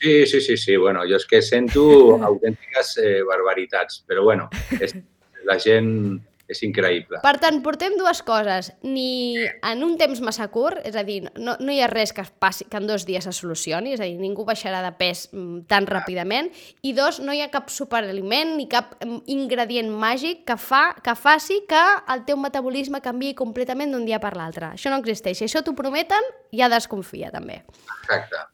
Sí, 0.00 0.26
sí, 0.26 0.40
sí, 0.40 0.56
sí. 0.56 0.76
Bueno, 0.76 1.04
jo 1.08 1.18
és 1.20 1.26
que 1.26 1.42
sento 1.42 1.84
autèntiques 2.30 2.96
eh, 3.02 3.18
barbaritats, 3.26 4.02
però 4.08 4.26
bueno, 4.26 4.48
és, 4.80 4.96
la 5.44 5.58
gent 5.60 6.20
és 6.44 6.60
increïble. 6.66 7.20
Per 7.24 7.32
tant, 7.40 7.56
portem 7.64 7.94
dues 7.96 8.20
coses. 8.26 8.70
Ni 8.84 9.38
en 9.40 9.84
un 9.86 9.94
temps 10.00 10.20
massa 10.24 10.50
curt, 10.52 10.82
és 10.84 10.96
a 10.96 11.04
dir, 11.06 11.22
no, 11.40 11.54
no 11.60 11.72
hi 11.72 11.80
ha 11.80 11.88
res 11.88 12.12
que, 12.16 12.24
passi, 12.40 12.66
que 12.68 12.80
en 12.80 12.88
dos 12.88 13.06
dies 13.08 13.26
es 13.30 13.40
solucioni, 13.40 13.94
és 13.96 14.02
a 14.02 14.08
dir, 14.08 14.18
ningú 14.20 14.44
baixarà 14.44 14.82
de 14.84 14.92
pes 14.98 15.26
mm, 15.32 15.64
tan 15.70 15.88
ràpidament, 15.88 16.50
i 16.84 16.92
dos, 16.96 17.20
no 17.24 17.32
hi 17.32 17.40
ha 17.40 17.50
cap 17.52 17.72
superaliment 17.72 18.54
ni 18.58 18.68
cap 18.68 18.92
mm, 19.00 19.24
ingredient 19.32 19.88
màgic 19.88 20.44
que, 20.48 20.58
fa, 20.60 20.84
que 21.04 21.16
faci 21.16 21.62
que 21.70 21.84
el 22.12 22.26
teu 22.28 22.40
metabolisme 22.40 23.00
canviï 23.04 23.32
completament 23.38 23.94
d'un 23.94 24.04
dia 24.04 24.20
per 24.20 24.34
l'altre. 24.36 24.74
Això 24.76 24.92
no 24.92 25.00
existeix. 25.00 25.40
Si 25.40 25.48
això 25.48 25.64
t'ho 25.64 25.76
prometen, 25.78 26.32
ja 26.52 26.68
desconfia, 26.72 27.32
també. 27.32 27.62
Exacte. 28.02 28.48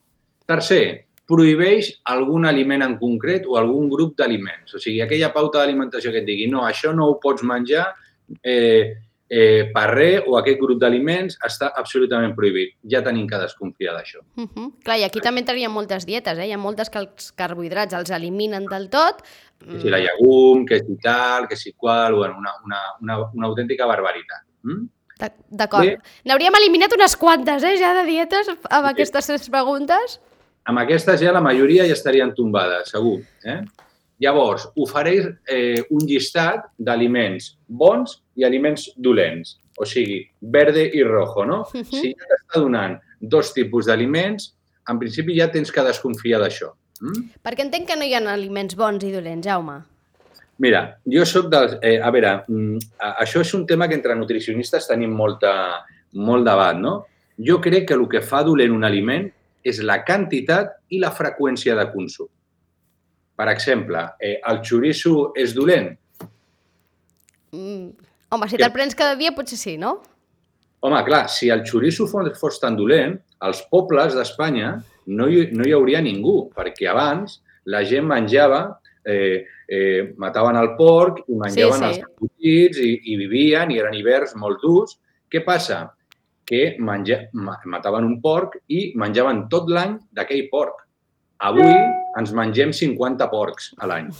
Tercer, 0.50 1.09
prohibeix 1.30 1.92
algun 2.10 2.44
aliment 2.50 2.82
en 2.82 2.96
concret 2.98 3.46
o 3.46 3.56
algun 3.60 3.86
grup 3.92 4.16
d'aliments. 4.18 4.74
O 4.74 4.78
sigui, 4.82 4.98
aquella 5.04 5.30
pauta 5.32 5.62
d'alimentació 5.62 6.10
que 6.10 6.24
et 6.24 6.26
digui 6.26 6.50
no, 6.50 6.64
això 6.66 6.90
no 6.96 7.06
ho 7.12 7.20
pots 7.22 7.44
menjar 7.46 7.86
eh, 8.42 8.96
eh, 9.30 9.70
per 9.72 9.84
res 9.94 10.24
o 10.26 10.36
aquest 10.40 10.58
grup 10.60 10.80
d'aliments 10.82 11.38
està 11.46 11.70
absolutament 11.78 12.34
prohibit. 12.34 12.74
Ja 12.90 13.02
tenim 13.06 13.28
que 13.30 13.38
desconfiar 13.38 13.94
d'això. 13.94 14.24
Uh 14.36 14.46
-huh. 14.48 14.72
Clar, 14.84 14.98
i 14.98 15.04
aquí 15.04 15.20
també 15.20 15.40
entrarien 15.40 15.70
moltes 15.70 16.04
dietes, 16.06 16.36
eh? 16.38 16.46
Hi 16.48 16.52
ha 16.52 16.58
moltes 16.58 16.90
que 16.90 16.98
els 16.98 17.32
carbohidrats 17.32 17.94
els 17.94 18.10
eliminen 18.10 18.66
del 18.66 18.88
tot. 18.90 19.22
Que 19.60 19.80
si 19.80 19.88
la 19.90 19.98
llegum, 19.98 20.64
que 20.66 20.78
si 20.80 20.96
tal, 21.02 21.46
que 21.46 21.54
si 21.56 21.72
qual, 21.74 22.14
bueno, 22.14 22.34
una, 22.38 22.50
una, 22.64 22.78
una, 23.02 23.30
una 23.34 23.46
autèntica 23.46 23.86
barbaritat. 23.86 24.42
Mm? 24.62 24.86
D'ac- 25.20 25.36
D'acord. 25.50 25.98
N'hauríem 26.24 26.54
eliminat 26.56 26.92
unes 26.94 27.14
quantes, 27.16 27.62
eh, 27.62 27.76
ja, 27.78 27.92
de 27.94 28.06
dietes 28.06 28.48
amb 28.48 28.58
Sí. 28.86 28.90
aquestes 28.92 29.26
tres 29.26 29.50
preguntes. 29.50 30.18
Amb 30.68 30.78
aquestes 30.82 31.20
ja 31.22 31.32
la 31.32 31.40
majoria 31.40 31.86
ja 31.88 31.94
estarien 31.96 32.34
tombades, 32.36 32.90
segur. 32.92 33.20
Eh? 33.44 33.60
Llavors, 34.20 34.66
ofereix 34.76 35.30
eh, 35.48 35.82
un 35.90 36.04
llistat 36.06 36.66
d'aliments 36.78 37.54
bons 37.66 38.18
i 38.36 38.44
aliments 38.44 38.90
dolents, 38.96 39.56
o 39.80 39.86
sigui, 39.88 40.20
verde 40.40 40.84
i 40.92 41.02
rojo, 41.02 41.46
no? 41.48 41.62
Mhm. 41.72 41.84
Si 41.88 42.12
ja 42.12 42.28
t'està 42.28 42.60
donant 42.60 42.98
dos 43.20 43.54
tipus 43.56 43.86
d'aliments, 43.88 44.52
en 44.90 44.98
principi 44.98 45.36
ja 45.38 45.48
tens 45.50 45.72
que 45.72 45.82
desconfiar 45.86 46.40
d'això. 46.42 46.68
Mm? 47.00 47.30
Perquè 47.42 47.64
entenc 47.64 47.86
que 47.88 47.96
no 47.96 48.04
hi 48.04 48.12
ha 48.14 48.20
aliments 48.32 48.76
bons 48.76 49.02
i 49.04 49.12
dolents, 49.12 49.46
Jaume. 49.46 49.78
Mira, 50.60 50.98
jo 51.08 51.24
sóc 51.24 51.48
dels... 51.48 51.78
Eh, 51.80 51.96
a 52.04 52.10
veure, 52.12 52.42
mm, 52.46 52.78
a- 53.00 53.14
això 53.24 53.40
és 53.40 53.54
un 53.56 53.64
tema 53.66 53.88
que 53.88 53.94
entre 53.96 54.14
nutricionistes 54.14 54.86
tenim 54.86 55.14
molta, 55.16 55.80
molt 56.12 56.44
debat, 56.44 56.76
no? 56.76 57.06
Jo 57.40 57.56
crec 57.64 57.86
que 57.88 57.94
el 57.96 58.04
que 58.12 58.20
fa 58.20 58.42
dolent 58.44 58.74
un 58.76 58.84
aliment 58.84 59.30
és 59.66 59.80
la 59.84 60.00
quantitat 60.06 60.76
i 60.90 61.00
la 61.02 61.10
freqüència 61.14 61.76
de 61.78 61.86
consum. 61.92 62.28
Per 63.40 63.48
exemple, 63.48 64.04
eh, 64.20 64.38
el 64.50 64.60
xoriço 64.64 65.32
és 65.36 65.54
dolent? 65.56 65.94
Mm. 67.56 67.90
Home, 68.30 68.46
si 68.46 68.60
te'l 68.60 68.72
prens 68.74 68.94
cada 68.94 69.16
dia 69.18 69.32
potser 69.34 69.58
sí, 69.58 69.76
no? 69.80 69.96
Home, 70.86 71.00
clar, 71.04 71.26
si 71.28 71.50
el 71.52 71.64
xoriço 71.66 72.06
fos, 72.08 72.60
tan 72.60 72.76
dolent, 72.76 73.18
als 73.44 73.62
pobles 73.72 74.14
d'Espanya 74.16 74.74
no, 75.06 75.26
hi, 75.28 75.48
no 75.56 75.66
hi 75.66 75.72
hauria 75.76 76.00
ningú, 76.04 76.50
perquè 76.56 76.88
abans 76.92 77.40
la 77.68 77.82
gent 77.84 78.06
menjava, 78.08 78.62
eh, 79.04 79.44
eh, 79.68 80.12
mataven 80.20 80.56
el 80.60 80.74
porc 80.78 81.24
i 81.26 81.36
menjaven 81.40 81.80
sí. 81.80 81.88
els 81.88 82.00
embotits 82.04 82.80
i, 82.84 82.92
i 83.12 83.16
vivien 83.20 83.72
i 83.72 83.80
eren 83.82 83.96
hiverns 83.96 84.36
molt 84.40 84.62
durs. 84.64 84.96
Què 85.30 85.42
passa? 85.46 85.84
Que 86.50 86.76
menja, 86.82 87.22
ma- 87.32 87.60
mataven 87.70 88.08
un 88.08 88.18
porc 88.20 88.58
i 88.68 88.90
menjaven 88.98 89.44
tot 89.52 89.70
l'any 89.70 89.96
d'aquell 90.10 90.48
porc. 90.50 90.82
Avui 91.46 91.70
ens 92.18 92.34
mengem 92.36 92.74
50 92.74 93.30
porcs 93.30 93.70
a 93.78 93.86
l'any. 93.86 94.10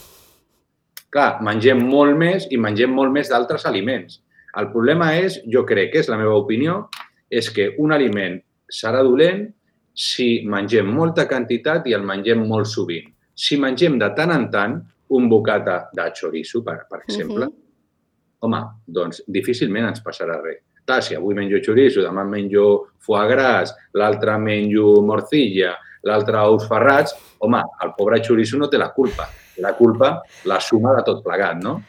Clar, 1.11 1.41
mengem 1.43 1.83
molt 1.91 2.15
més 2.17 2.47
i 2.55 2.57
mengem 2.57 2.93
molt 2.95 3.11
més 3.13 3.29
d'altres 3.33 3.67
aliments. 3.67 4.21
El 4.59 4.71
problema 4.71 5.11
és, 5.19 5.41
jo 5.51 5.65
crec 5.67 5.93
que 5.93 6.05
és 6.05 6.11
la 6.11 6.19
meva 6.21 6.39
opinió, 6.39 6.85
és 7.31 7.51
que 7.55 7.73
un 7.83 7.93
aliment 7.95 8.39
serà 8.71 9.03
dolent 9.07 9.49
si 9.95 10.47
mengem 10.47 10.87
molta 10.95 11.27
quantitat 11.29 11.87
i 11.91 11.95
el 11.99 12.07
mengem 12.07 12.47
molt 12.47 12.71
sovint. 12.71 13.11
Si 13.35 13.59
mengem 13.59 13.99
de 13.99 14.09
tant 14.15 14.31
en 14.35 14.47
tant, 14.55 14.79
un 15.11 15.29
bocata 15.29 15.89
de 15.93 16.07
chorizo, 16.15 16.63
per, 16.63 16.87
per 16.89 17.03
exemple, 17.03 17.47
uh 17.47 17.51
-huh. 17.51 18.47
home, 18.47 18.61
doncs 18.87 19.23
difícilment 19.27 19.89
ens 19.89 20.03
passarà 20.03 20.41
res. 20.43 20.63
Clar, 20.87 21.03
si 21.03 21.15
avui 21.15 21.37
menjo 21.37 21.61
chorizo, 21.65 22.03
demà 22.03 22.25
menjo 22.27 22.67
foie 22.99 23.29
gras, 23.31 23.75
l'altre 23.95 24.37
menjo 24.39 25.01
morcilla, 25.07 25.77
l'altre 26.07 26.43
ous 26.49 26.67
ferrats, 26.69 27.15
home, 27.39 27.63
el 27.85 27.95
pobre 27.97 28.21
chorizo 28.25 28.59
no 28.59 28.69
té 28.69 28.81
la 28.81 28.93
culpa. 28.93 29.29
La 29.61 29.75
culpa 29.77 30.23
la 30.49 30.61
suma 30.61 30.95
de 30.97 31.03
tot 31.05 31.25
plegat, 31.25 31.59
no? 31.61 31.81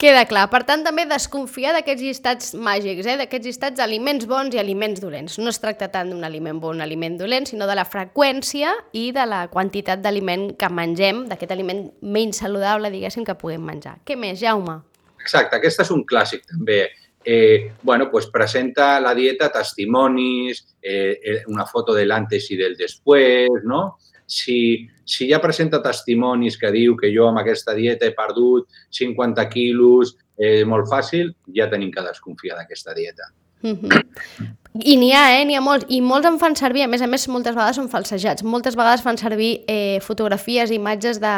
Queda 0.00 0.22
clar. 0.24 0.46
Per 0.48 0.62
tant, 0.64 0.80
també 0.80 1.02
desconfiar 1.04 1.74
d'aquests 1.76 2.00
llistats 2.00 2.54
màgics, 2.56 3.04
eh? 3.04 3.18
d'aquests 3.20 3.50
llistats 3.50 3.76
d'aliments 3.76 4.24
bons 4.28 4.54
i 4.56 4.60
aliments 4.62 5.02
dolents. 5.02 5.34
No 5.36 5.52
es 5.52 5.60
tracta 5.60 5.90
tant 5.92 6.08
d'un 6.08 6.24
aliment 6.24 6.56
bon 6.56 6.72
o 6.72 6.78
un 6.78 6.80
aliment 6.80 7.18
dolent, 7.20 7.44
sinó 7.44 7.68
de 7.68 7.76
la 7.76 7.84
freqüència 7.84 8.72
i 8.96 9.10
de 9.12 9.26
la 9.28 9.42
quantitat 9.52 10.00
d'aliment 10.00 10.54
que 10.56 10.70
mengem, 10.72 11.26
d'aquest 11.28 11.52
aliment 11.52 11.90
menys 12.00 12.40
saludable, 12.40 12.88
diguéssim, 12.94 13.28
que 13.28 13.36
puguem 13.36 13.60
menjar. 13.68 13.98
Què 14.08 14.16
més, 14.16 14.40
Jaume? 14.40 14.78
Exacte, 15.20 15.60
aquest 15.60 15.84
és 15.84 15.92
un 15.92 16.00
clàssic 16.08 16.48
també 16.48 16.86
eh, 17.24 17.72
bueno, 17.82 18.10
pues 18.10 18.26
presenta 18.26 19.00
la 19.00 19.14
dieta 19.14 19.50
testimonis, 19.52 20.76
eh, 20.80 21.20
eh, 21.22 21.42
una 21.46 21.66
foto 21.66 21.94
del 21.94 22.10
antes 22.12 22.50
i 22.50 22.56
del 22.56 22.76
després, 22.76 23.64
no? 23.64 23.98
Si, 24.26 24.86
si 25.04 25.26
ja 25.28 25.40
presenta 25.42 25.82
testimonis 25.82 26.56
que 26.56 26.70
diu 26.70 26.94
que 26.96 27.10
jo 27.10 27.26
amb 27.28 27.42
aquesta 27.42 27.74
dieta 27.74 28.06
he 28.06 28.14
perdut 28.14 28.68
50 28.94 29.48
quilos, 29.50 30.16
eh, 30.38 30.64
molt 30.64 30.88
fàcil, 30.88 31.34
ja 31.56 31.68
tenim 31.68 31.90
que 31.90 32.06
desconfiar 32.06 32.56
d'aquesta 32.56 32.94
dieta. 32.94 33.28
Mm 33.62 33.76
-hmm. 33.76 34.56
I 34.70 34.94
n'hi 34.94 35.08
ha, 35.10 35.24
eh? 35.34 35.44
N'hi 35.44 35.56
ha 35.58 35.60
molts. 35.60 35.88
I 35.90 35.98
molts 36.00 36.28
en 36.28 36.36
fan 36.38 36.54
servir, 36.54 36.84
a 36.84 36.86
més 36.86 37.02
a 37.02 37.08
més, 37.10 37.24
moltes 37.26 37.56
vegades 37.56 37.74
són 37.80 37.88
falsejats. 37.90 38.44
Moltes 38.46 38.76
vegades 38.78 39.02
fan 39.02 39.18
servir 39.18 39.64
eh, 39.66 39.98
fotografies 40.00 40.70
i 40.70 40.78
imatges 40.78 41.18
de, 41.18 41.32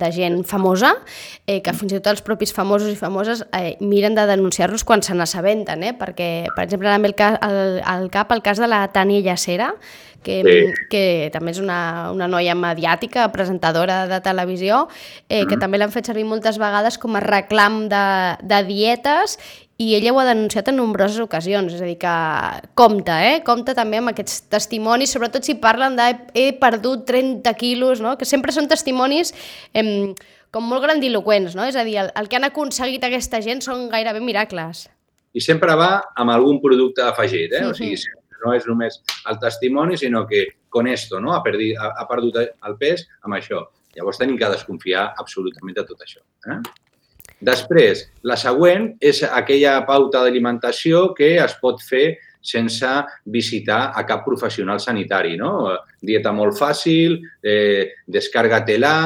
de 0.00 0.10
gent 0.16 0.38
famosa, 0.48 0.94
eh, 1.44 1.60
que 1.60 1.74
fins 1.76 1.92
i 1.92 2.00
tot 2.00 2.14
els 2.14 2.24
propis 2.24 2.54
famosos 2.56 2.88
i 2.88 2.96
famoses 2.96 3.44
eh, 3.52 3.76
miren 3.84 4.16
de 4.16 4.24
denunciar-los 4.32 4.86
quan 4.88 5.04
se 5.04 5.12
n'assabenten, 5.12 5.84
eh? 5.84 5.92
Perquè, 5.92 6.30
per 6.56 6.64
exemple, 6.64 6.88
ara 6.88 6.96
el, 6.96 7.14
cas, 7.14 7.36
el, 7.44 7.82
el 7.84 8.08
cap 8.10 8.32
el 8.32 8.40
cas 8.40 8.58
de 8.58 8.66
la 8.72 8.86
Tània 8.94 9.20
Llacera, 9.20 9.74
que, 10.24 10.40
sí. 10.44 10.84
que 10.88 11.04
també 11.32 11.52
és 11.52 11.60
una, 11.60 12.10
una 12.12 12.28
noia 12.32 12.56
mediàtica, 12.56 13.28
presentadora 13.32 14.06
de 14.08 14.20
televisió, 14.24 14.86
eh, 15.28 15.44
que 15.44 15.56
mm. 15.56 15.60
també 15.60 15.80
l'han 15.80 15.92
fet 15.92 16.08
servir 16.08 16.24
moltes 16.28 16.56
vegades 16.60 16.96
com 17.00 17.16
a 17.16 17.24
reclam 17.24 17.88
de, 17.92 18.06
de 18.40 18.64
dietes 18.68 19.36
i 19.80 19.94
ella 19.96 20.12
ho 20.12 20.18
ha 20.20 20.26
denunciat 20.28 20.66
en 20.68 20.76
nombroses 20.76 21.22
ocasions, 21.24 21.72
és 21.72 21.80
a 21.80 21.86
dir, 21.88 21.96
que 22.02 22.14
compta, 22.76 23.14
eh? 23.24 23.38
compta 23.46 23.72
també 23.78 23.96
amb 24.02 24.12
aquests 24.12 24.42
testimonis, 24.52 25.14
sobretot 25.14 25.46
si 25.46 25.54
parlen 25.62 25.96
de 25.96 26.10
he 26.36 26.50
perdut 26.60 27.06
30 27.08 27.54
quilos, 27.56 28.02
no? 28.04 28.12
que 28.20 28.28
sempre 28.28 28.52
són 28.52 28.68
testimonis 28.68 29.32
eh, 29.72 30.12
com 30.52 30.68
molt 30.68 30.84
grandiloquents, 30.84 31.56
no? 31.56 31.64
és 31.64 31.78
a 31.80 31.84
dir, 31.86 31.96
el, 32.02 32.10
el 32.12 32.28
que 32.28 32.36
han 32.36 32.44
aconseguit 32.50 33.06
aquesta 33.08 33.40
gent 33.40 33.64
són 33.64 33.86
gairebé 33.88 34.20
miracles. 34.20 34.84
I 35.32 35.40
sempre 35.40 35.72
va 35.78 35.94
amb 36.18 36.34
algun 36.34 36.60
producte 36.60 37.06
afegit, 37.06 37.54
eh? 37.54 37.64
Uh 37.64 37.70
-huh. 37.70 37.72
o 37.72 37.74
sigui, 37.74 37.96
no 38.44 38.52
és 38.52 38.66
només 38.66 39.00
el 39.30 39.38
testimoni, 39.38 39.96
sinó 39.96 40.26
que 40.26 40.46
con 40.68 40.88
esto 40.88 41.20
no? 41.20 41.32
ha, 41.32 41.42
perdit, 41.42 41.78
ha, 41.78 41.94
ha 41.96 42.06
perdut 42.06 42.36
el 42.36 42.76
pes 42.76 43.08
amb 43.22 43.34
això. 43.34 43.64
Llavors 43.96 44.18
tenim 44.18 44.36
que 44.36 44.50
desconfiar 44.50 45.14
absolutament 45.16 45.76
de 45.76 45.84
tot 45.84 46.00
això. 46.00 46.20
Eh? 46.46 46.60
Després, 47.40 48.04
la 48.22 48.36
següent 48.36 48.90
és 49.00 49.22
aquella 49.24 49.78
pauta 49.88 50.22
d'alimentació 50.24 51.10
que 51.16 51.36
es 51.40 51.54
pot 51.60 51.80
fer 51.82 52.18
sense 52.40 52.88
visitar 53.24 53.92
a 53.96 54.04
cap 54.08 54.24
professional 54.24 54.80
sanitari. 54.80 55.36
No? 55.36 55.70
Dieta 56.00 56.32
molt 56.32 56.56
fàcil, 56.56 57.18
eh, 57.42 57.92
descarga-te-la, 58.06 58.96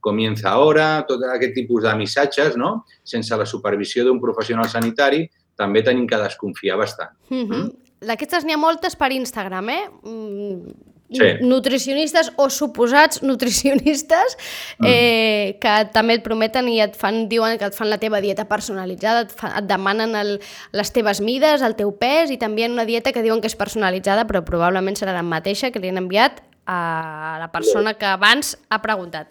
comienza 0.00 0.52
ara, 0.54 1.04
tot 1.08 1.22
aquest 1.34 1.54
tipus 1.54 1.82
de 1.82 1.94
missatges, 1.96 2.56
no? 2.56 2.84
sense 3.02 3.36
la 3.36 3.46
supervisió 3.46 4.04
d'un 4.04 4.20
professional 4.20 4.68
sanitari, 4.68 5.24
també 5.56 5.82
tenim 5.82 6.06
que 6.06 6.18
desconfiar 6.18 6.76
bastant. 6.76 7.10
Mm 7.30 7.44
-hmm. 7.44 7.62
mm? 7.62 7.70
D'aquestes 8.04 8.44
n'hi 8.44 8.52
ha 8.52 8.60
moltes 8.60 8.96
per 8.96 9.12
Instagram, 9.12 9.68
eh? 9.70 9.84
Mm, 10.02 10.93
sí. 11.10 11.28
nutricionistes 11.40 12.32
o 12.36 12.48
suposats 12.50 13.22
nutricionistes 13.22 14.36
mm. 14.78 14.86
eh, 14.86 15.58
que 15.60 15.74
també 15.94 16.18
et 16.18 16.24
prometen 16.24 16.68
i 16.70 16.80
et 16.84 16.96
fan, 16.98 17.24
diuen 17.30 17.58
que 17.60 17.68
et 17.68 17.76
fan 17.76 17.90
la 17.90 18.00
teva 18.02 18.22
dieta 18.24 18.46
personalitzada, 18.50 19.26
et, 19.26 19.34
fa, 19.34 19.52
et 19.60 19.68
demanen 19.68 20.16
el, 20.18 20.36
les 20.72 20.94
teves 20.94 21.20
mides, 21.24 21.62
el 21.62 21.76
teu 21.78 21.92
pes 21.98 22.32
i 22.34 22.38
també 22.40 22.68
una 22.70 22.86
dieta 22.88 23.12
que 23.12 23.24
diuen 23.24 23.42
que 23.42 23.50
és 23.50 23.58
personalitzada 23.58 24.26
però 24.28 24.44
probablement 24.46 24.96
serà 24.98 25.14
la 25.16 25.26
mateixa 25.26 25.70
que 25.70 25.82
li 25.82 25.92
han 25.92 26.00
enviat 26.02 26.42
a 26.66 27.36
la 27.40 27.50
persona 27.52 27.94
que 27.98 28.08
abans 28.08 28.54
ha 28.72 28.80
preguntat. 28.80 29.28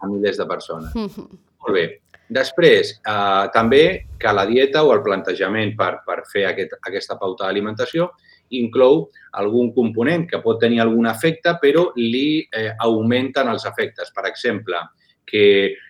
A 0.00 0.06
milers 0.06 0.36
de 0.36 0.46
persones. 0.46 0.94
Mm 0.94 1.06
-hmm. 1.06 1.38
Molt 1.64 1.74
bé. 1.74 2.00
Després, 2.28 3.00
eh, 3.08 3.48
també 3.54 4.06
que 4.20 4.32
la 4.32 4.44
dieta 4.46 4.82
o 4.84 4.92
el 4.92 5.02
plantejament 5.02 5.74
per, 5.76 6.02
per 6.04 6.22
fer 6.28 6.44
aquest, 6.46 6.74
aquesta 6.82 7.16
pauta 7.16 7.46
d'alimentació 7.46 8.10
inclou 8.56 9.08
algun 9.40 9.72
component 9.76 10.26
que 10.30 10.40
pot 10.44 10.60
tenir 10.60 10.80
algun 10.82 11.08
efecte, 11.10 11.56
però 11.62 11.88
li 11.96 12.42
eh, 12.48 12.70
augmenten 12.84 13.50
els 13.52 13.66
efectes. 13.68 14.12
Per 14.14 14.26
exemple, 14.30 14.80
que 15.28 15.46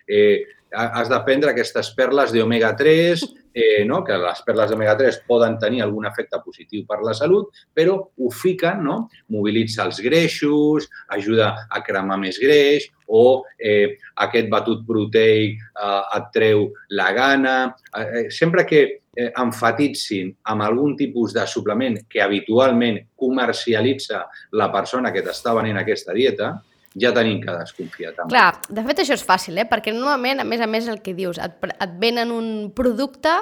eh, 0.07 0.39
has 0.71 1.09
de 1.09 1.19
prendre 1.25 1.51
aquestes 1.51 1.89
perles 1.97 2.33
d'omega-3, 2.33 3.23
eh, 3.53 3.83
no? 3.85 4.03
que 4.05 4.17
les 4.21 4.41
perles 4.45 4.69
d'omega-3 4.69 5.21
poden 5.27 5.57
tenir 5.61 5.81
algun 5.83 6.05
efecte 6.05 6.39
positiu 6.43 6.85
per 6.87 6.99
la 7.05 7.15
salut, 7.17 7.49
però 7.73 7.97
ho 7.97 8.29
fiquen, 8.29 8.83
no? 8.85 8.99
mobilitza 9.33 9.85
els 9.87 10.01
greixos, 10.05 10.89
ajuda 11.15 11.51
a 11.69 11.81
cremar 11.85 12.19
més 12.21 12.37
greix 12.41 12.89
o 13.07 13.41
eh, 13.57 13.97
aquest 14.25 14.49
batut 14.51 14.85
proteic 14.87 15.57
eh, 15.57 16.01
et 16.19 16.31
treu 16.35 16.69
la 16.93 17.11
gana. 17.17 17.57
Eh, 17.97 18.27
sempre 18.29 18.65
que 18.69 18.83
eh, 19.19 19.29
enfatitzin 19.43 20.31
amb 20.51 20.63
algun 20.63 20.95
tipus 20.99 21.35
de 21.35 21.43
suplement 21.47 21.99
que 22.09 22.23
habitualment 22.23 23.01
comercialitza 23.19 24.23
la 24.55 24.69
persona 24.71 25.11
que 25.11 25.23
t'està 25.25 25.53
venent 25.57 25.81
aquesta 25.81 26.15
dieta, 26.15 26.53
ja 26.99 27.11
tenim 27.13 27.41
que 27.43 27.53
desconfiar 27.53 28.15
també. 28.15 28.33
Clar, 28.33 28.53
de 28.69 28.85
fet 28.87 29.03
això 29.03 29.17
és 29.17 29.25
fàcil, 29.25 29.59
eh? 29.61 29.67
perquè 29.69 29.93
normalment, 29.93 30.41
a 30.41 30.47
més 30.47 30.63
a 30.63 30.69
més, 30.69 30.87
el 30.89 31.03
que 31.05 31.13
dius, 31.17 31.41
et, 31.41 31.67
et 31.69 31.99
venen 32.01 32.31
un 32.33 32.47
producte 32.75 33.35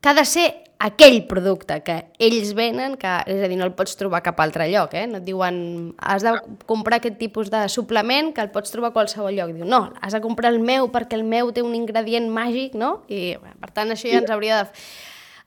que 0.00 0.10
ha 0.10 0.16
de 0.16 0.24
ser 0.24 0.48
aquell 0.80 1.18
producte 1.28 1.76
que 1.84 1.96
ells 2.24 2.54
venen, 2.56 2.94
que, 3.00 3.10
és 3.28 3.42
a 3.44 3.48
dir, 3.52 3.58
no 3.60 3.66
el 3.68 3.74
pots 3.76 3.98
trobar 4.00 4.22
cap 4.24 4.38
altre 4.40 4.64
lloc, 4.72 4.94
eh? 4.96 5.04
No 5.08 5.20
et 5.20 5.26
diuen, 5.26 5.58
has 6.00 6.24
de 6.24 6.32
comprar 6.68 6.98
aquest 7.00 7.18
tipus 7.20 7.52
de 7.52 7.66
suplement 7.68 8.32
que 8.36 8.40
el 8.40 8.48
pots 8.54 8.72
trobar 8.72 8.88
a 8.90 8.96
qualsevol 8.96 9.36
lloc. 9.36 9.52
Diu, 9.58 9.68
no, 9.68 9.82
has 10.00 10.16
de 10.16 10.22
comprar 10.24 10.54
el 10.54 10.60
meu 10.64 10.88
perquè 10.92 11.20
el 11.20 11.26
meu 11.28 11.52
té 11.52 11.64
un 11.64 11.76
ingredient 11.76 12.30
màgic, 12.32 12.78
no? 12.80 13.02
I, 13.12 13.36
per 13.60 13.72
tant, 13.76 13.92
això 13.92 14.08
ja 14.08 14.24
ens 14.24 14.32
hauria 14.32 14.64
de... 14.64 14.82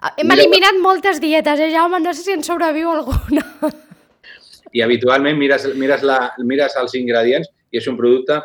Hem 0.04 0.28
Mira, 0.28 0.42
eliminat 0.42 0.80
moltes 0.84 1.20
dietes, 1.24 1.60
eh, 1.64 1.72
Jaume? 1.72 2.00
No 2.04 2.14
sé 2.14 2.26
si 2.26 2.34
en 2.36 2.44
sobreviu 2.44 2.92
alguna. 2.92 3.46
I 4.74 4.82
habitualment 4.84 5.38
mires, 5.38 5.68
mires, 5.80 6.04
la, 6.04 6.34
mires 6.44 6.76
els 6.82 6.96
ingredients 6.98 7.48
i 7.72 7.80
és 7.80 7.88
un 7.88 7.96
producte 7.96 8.40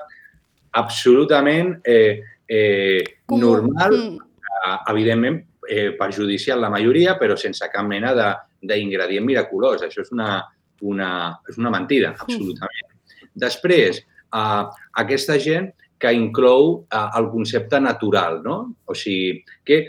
absolutament 0.79 1.73
eh, 1.88 2.21
eh, 2.47 3.00
normal, 3.33 3.97
mm. 3.97 4.45
eh, 4.45 4.77
evidentment 4.93 5.41
eh, 5.69 5.91
perjudicial 5.99 6.61
la 6.62 6.71
majoria, 6.71 7.17
però 7.19 7.35
sense 7.37 7.67
cap 7.73 7.88
mena 7.88 8.12
d'ingredient 8.61 9.27
miraculós. 9.27 9.83
Això 9.88 10.05
és 10.05 10.12
una, 10.15 10.38
una, 10.87 11.11
és 11.49 11.59
una 11.59 11.75
mentida, 11.75 12.12
mm. 12.12 12.23
absolutament. 12.29 12.95
Mm. 12.95 13.35
Després, 13.49 14.03
eh, 14.31 14.62
aquesta 15.03 15.41
gent 15.43 15.73
que 15.99 16.15
inclou 16.15 16.85
eh, 16.87 17.07
el 17.19 17.33
concepte 17.33 17.81
natural, 17.83 18.43
no? 18.45 18.61
O 18.87 18.95
sigui, 18.95 19.43
que 19.67 19.88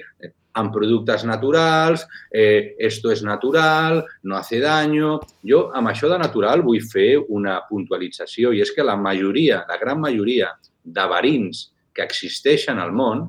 amb 0.54 0.74
productes 0.74 1.24
naturals, 1.28 2.06
eh, 2.32 2.76
esto 2.80 3.12
és 3.12 3.24
natural, 3.24 4.04
no 4.24 4.38
hace 4.38 4.60
daño... 4.60 5.20
Jo 5.46 5.70
amb 5.76 5.92
això 5.92 6.10
de 6.12 6.18
natural 6.20 6.64
vull 6.66 6.82
fer 6.84 7.20
una 7.20 7.60
puntualització 7.70 8.52
i 8.54 8.64
és 8.64 8.72
que 8.76 8.86
la 8.86 8.98
majoria, 8.98 9.64
la 9.70 9.78
gran 9.78 10.02
majoria 10.02 10.52
de 10.84 11.06
verins 11.12 11.70
que 11.94 12.04
existeixen 12.04 12.80
al 12.80 12.92
món 12.96 13.28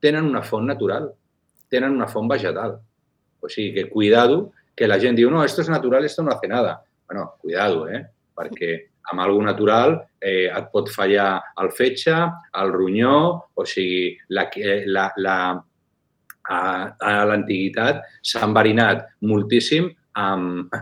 tenen 0.00 0.28
una 0.28 0.42
font 0.42 0.66
natural, 0.66 1.10
tenen 1.70 1.96
una 1.96 2.08
font 2.08 2.28
vegetal. 2.30 2.78
O 3.40 3.48
sigui 3.48 3.72
que 3.74 3.88
cuidado 3.90 4.52
que 4.76 4.88
la 4.88 5.00
gent 5.00 5.16
diu 5.16 5.30
no, 5.30 5.44
esto 5.44 5.60
es 5.62 5.68
natural, 5.68 6.04
esto 6.04 6.22
no 6.22 6.32
hace 6.32 6.48
nada. 6.48 6.82
Bueno, 7.06 7.34
cuidado, 7.40 7.88
eh? 7.88 8.04
perquè 8.36 8.70
amb 9.10 9.20
algo 9.20 9.42
natural 9.42 9.96
eh, 10.20 10.48
et 10.48 10.68
pot 10.72 10.88
fallar 10.92 11.40
el 11.60 11.72
fetge, 11.74 12.14
el 12.62 12.72
ronyó, 12.72 13.16
o 13.54 13.66
sigui, 13.66 14.14
la, 14.36 14.46
la, 14.86 15.10
la, 15.16 15.36
a, 16.50 16.60
a 16.98 17.14
l'antiguitat 17.30 18.02
s'ha 18.26 18.44
enverinat 18.46 19.06
moltíssim 19.22 19.88
amb, 20.18 20.74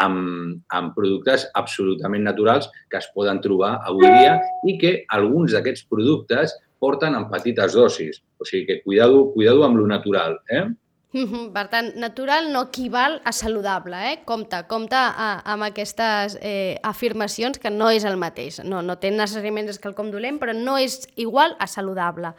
amb, 0.00 0.60
amb 0.72 0.94
productes 0.96 1.46
absolutament 1.54 2.24
naturals 2.24 2.70
que 2.90 2.98
es 3.00 3.08
poden 3.14 3.40
trobar 3.44 3.76
avui 3.86 4.08
dia 4.08 4.38
i 4.66 4.78
que 4.80 4.94
alguns 5.12 5.54
d'aquests 5.56 5.86
productes 5.90 6.56
porten 6.80 7.14
en 7.14 7.28
petites 7.28 7.76
dosis. 7.76 8.22
O 8.40 8.46
sigui 8.48 8.66
que 8.66 8.82
cuidado, 8.82 9.28
cuidado 9.34 9.66
amb 9.66 9.76
lo 9.76 9.86
natural. 9.86 10.38
Eh? 10.48 10.64
Per 11.10 11.64
tant, 11.68 11.90
natural 11.98 12.52
no 12.54 12.62
equival 12.68 13.18
a 13.26 13.32
saludable, 13.34 13.98
eh? 14.12 14.18
Compte, 14.24 14.62
compte 14.70 14.96
a, 14.96 15.30
amb 15.52 15.66
aquestes 15.66 16.38
eh, 16.40 16.78
afirmacions 16.86 17.58
que 17.58 17.72
no 17.74 17.90
és 17.90 18.06
el 18.06 18.16
mateix. 18.16 18.60
No, 18.64 18.80
no 18.80 18.96
té 19.02 19.10
necessàriament 19.10 19.68
és 19.72 19.82
quelcom 19.82 20.12
dolent, 20.14 20.38
però 20.38 20.54
no 20.54 20.78
és 20.78 21.02
igual 21.18 21.56
a 21.58 21.66
saludable. 21.66 22.32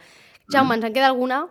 Jaume, 0.50 0.78
ens 0.78 0.88
en 0.88 0.96
queda 0.96 1.12
alguna? 1.12 1.44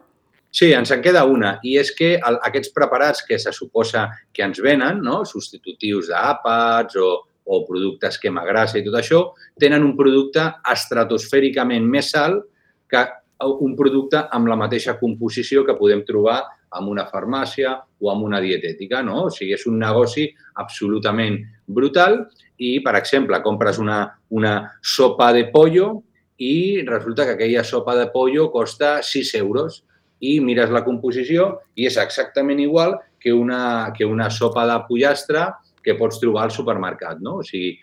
Sí, 0.52 0.74
ens 0.76 0.92
en 0.92 1.02
queda 1.04 1.24
una, 1.24 1.56
i 1.64 1.78
és 1.80 1.94
que 1.96 2.18
el, 2.20 2.38
aquests 2.44 2.74
preparats 2.76 3.24
que 3.28 3.40
se 3.40 3.54
suposa 3.56 4.10
que 4.36 4.44
ens 4.44 4.60
venen, 4.60 5.00
no? 5.04 5.22
substitutius 5.28 6.10
d'àpats 6.12 7.00
o, 7.00 7.10
o 7.48 7.62
productes 7.68 8.20
quema 8.20 8.44
grassa 8.48 8.80
i 8.80 8.84
tot 8.84 8.98
això, 9.00 9.22
tenen 9.60 9.86
un 9.88 9.96
producte 9.96 10.44
estratosfèricament 10.74 11.88
més 11.88 12.12
alt 12.20 12.44
que 12.92 13.06
un 13.42 13.78
producte 13.80 14.20
amb 14.36 14.52
la 14.52 14.58
mateixa 14.60 14.98
composició 15.00 15.64
que 15.66 15.78
podem 15.80 16.04
trobar 16.06 16.42
en 16.78 16.88
una 16.88 17.08
farmàcia 17.10 17.74
o 18.00 18.12
en 18.12 18.24
una 18.24 18.40
dietètica, 18.44 19.02
no? 19.04 19.26
O 19.28 19.32
sigui, 19.34 19.56
és 19.56 19.66
un 19.68 19.80
negoci 19.82 20.28
absolutament 20.62 21.40
brutal 21.66 22.20
i, 22.58 22.80
per 22.84 22.96
exemple, 23.00 23.40
compres 23.44 23.80
una, 23.82 24.04
una 24.30 24.56
sopa 24.84 25.32
de 25.36 25.48
pollo 25.54 26.02
i 26.42 26.84
resulta 26.88 27.26
que 27.26 27.36
aquella 27.38 27.64
sopa 27.64 27.96
de 27.98 28.08
pollo 28.14 28.50
costa 28.52 29.00
6 29.04 29.34
euros 29.42 29.84
i 30.22 30.38
mires 30.44 30.72
la 30.74 30.84
composició 30.86 31.50
i 31.76 31.88
és 31.90 31.98
exactament 32.02 32.62
igual 32.62 32.98
que 33.22 33.34
una, 33.34 33.92
que 33.98 34.06
una 34.06 34.30
sopa 34.30 34.66
de 34.70 34.78
pollastre 34.88 35.48
que 35.84 35.98
pots 35.98 36.20
trobar 36.22 36.46
al 36.46 36.54
supermercat, 36.54 37.22
no? 37.26 37.40
O 37.42 37.46
sigui, 37.46 37.76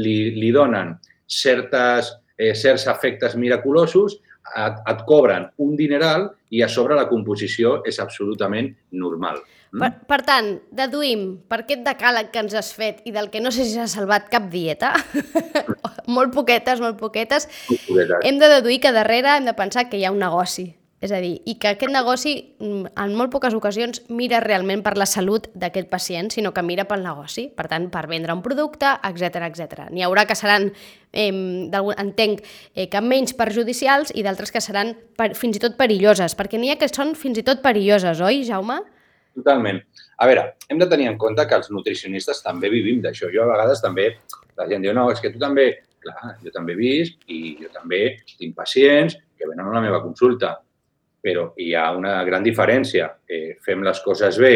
li, 0.00 0.16
li 0.36 0.50
donen 0.52 0.96
certes, 1.28 2.12
eh, 2.38 2.54
certs 2.56 2.86
efectes 2.88 3.36
miraculosos 3.36 4.18
et, 4.56 4.78
et 4.88 5.02
cobren 5.08 5.48
un 5.62 5.76
dineral 5.76 6.30
i 6.52 6.62
a 6.64 6.68
sobre 6.68 6.96
la 6.98 7.08
composició 7.08 7.80
és 7.88 8.00
absolutament 8.02 8.72
normal. 8.90 9.40
Mm? 9.72 9.80
Per, 9.80 9.90
per 10.08 10.20
tant, 10.28 10.50
deduïm 10.76 11.24
per 11.48 11.62
aquest 11.62 11.84
decàleg 11.86 12.28
que 12.32 12.42
ens 12.44 12.56
has 12.58 12.72
fet 12.76 13.00
i 13.08 13.14
del 13.14 13.30
que 13.32 13.40
no 13.40 13.52
sé 13.54 13.64
si 13.64 13.78
s'ha 13.78 13.88
salvat 13.88 14.28
cap 14.32 14.50
dieta, 14.52 14.92
molt 16.16 16.34
poquetes, 16.34 16.82
molt 16.84 17.00
poquetes, 17.00 17.48
hem 18.22 18.40
de 18.40 18.52
deduir 18.58 18.82
que 18.84 18.92
darrere 18.92 19.38
hem 19.38 19.48
de 19.48 19.56
pensar 19.56 19.88
que 19.88 20.00
hi 20.00 20.04
ha 20.04 20.12
un 20.12 20.20
negoci. 20.20 20.72
És 21.02 21.10
a 21.10 21.18
dir, 21.18 21.32
i 21.50 21.56
que 21.58 21.72
aquest 21.72 21.90
negoci 21.90 22.32
mm, 22.62 22.92
en 23.02 23.14
molt 23.18 23.32
poques 23.32 23.56
ocasions 23.58 24.04
mira 24.14 24.38
realment 24.44 24.84
per 24.86 24.92
la 24.94 25.08
salut 25.10 25.48
d'aquest 25.58 25.88
pacient, 25.90 26.30
sinó 26.30 26.52
que 26.54 26.62
mira 26.62 26.84
pel 26.86 27.02
negoci, 27.02 27.48
per 27.50 27.66
tant, 27.72 27.88
per 27.90 28.04
vendre 28.06 28.36
un 28.36 28.42
producte, 28.44 28.86
etc 29.08 29.48
etc. 29.48 29.88
N'hi 29.90 30.06
haurà 30.06 30.28
que 30.30 30.38
seran, 30.38 30.68
eh, 31.10 31.26
entenc, 31.98 32.46
eh, 32.76 32.86
que 32.86 33.02
menys 33.02 33.34
perjudicials 33.34 34.14
i 34.14 34.22
d'altres 34.22 34.54
que 34.54 34.62
seran 34.62 34.94
per, 35.18 35.32
fins 35.34 35.58
i 35.58 35.64
tot 35.66 35.74
perilloses, 35.74 36.38
perquè 36.38 36.62
n'hi 36.62 36.70
ha 36.70 36.78
que 36.78 36.86
són 36.86 37.16
fins 37.18 37.42
i 37.42 37.46
tot 37.50 37.66
perilloses, 37.66 38.22
oi, 38.22 38.44
Jaume? 38.46 38.78
Totalment. 39.34 39.82
A 40.22 40.30
veure, 40.30 40.52
hem 40.70 40.78
de 40.78 40.86
tenir 40.86 41.10
en 41.10 41.18
compte 41.18 41.48
que 41.50 41.58
els 41.58 41.70
nutricionistes 41.74 42.44
també 42.46 42.70
vivim 42.70 43.02
d'això. 43.02 43.26
Jo 43.34 43.42
a 43.42 43.52
vegades 43.56 43.82
també, 43.82 44.12
la 44.54 44.70
gent 44.70 44.86
diu, 44.86 44.94
no, 44.94 45.10
és 45.10 45.18
que 45.18 45.34
tu 45.34 45.42
també, 45.42 45.72
clar, 45.98 46.36
jo 46.44 46.54
també 46.54 46.78
visc 46.78 47.26
i 47.26 47.56
jo 47.58 47.74
també 47.74 48.20
tinc 48.36 48.54
pacients 48.54 49.18
que 49.34 49.48
venen 49.48 49.66
a 49.66 49.80
la 49.80 49.82
meva 49.82 49.98
consulta 50.04 50.60
però 51.22 51.52
hi 51.56 51.72
ha 51.78 51.90
una 51.94 52.18
gran 52.26 52.42
diferència. 52.42 53.08
Eh, 53.26 53.58
fem 53.64 53.84
les 53.86 54.00
coses 54.04 54.38
bé 54.42 54.54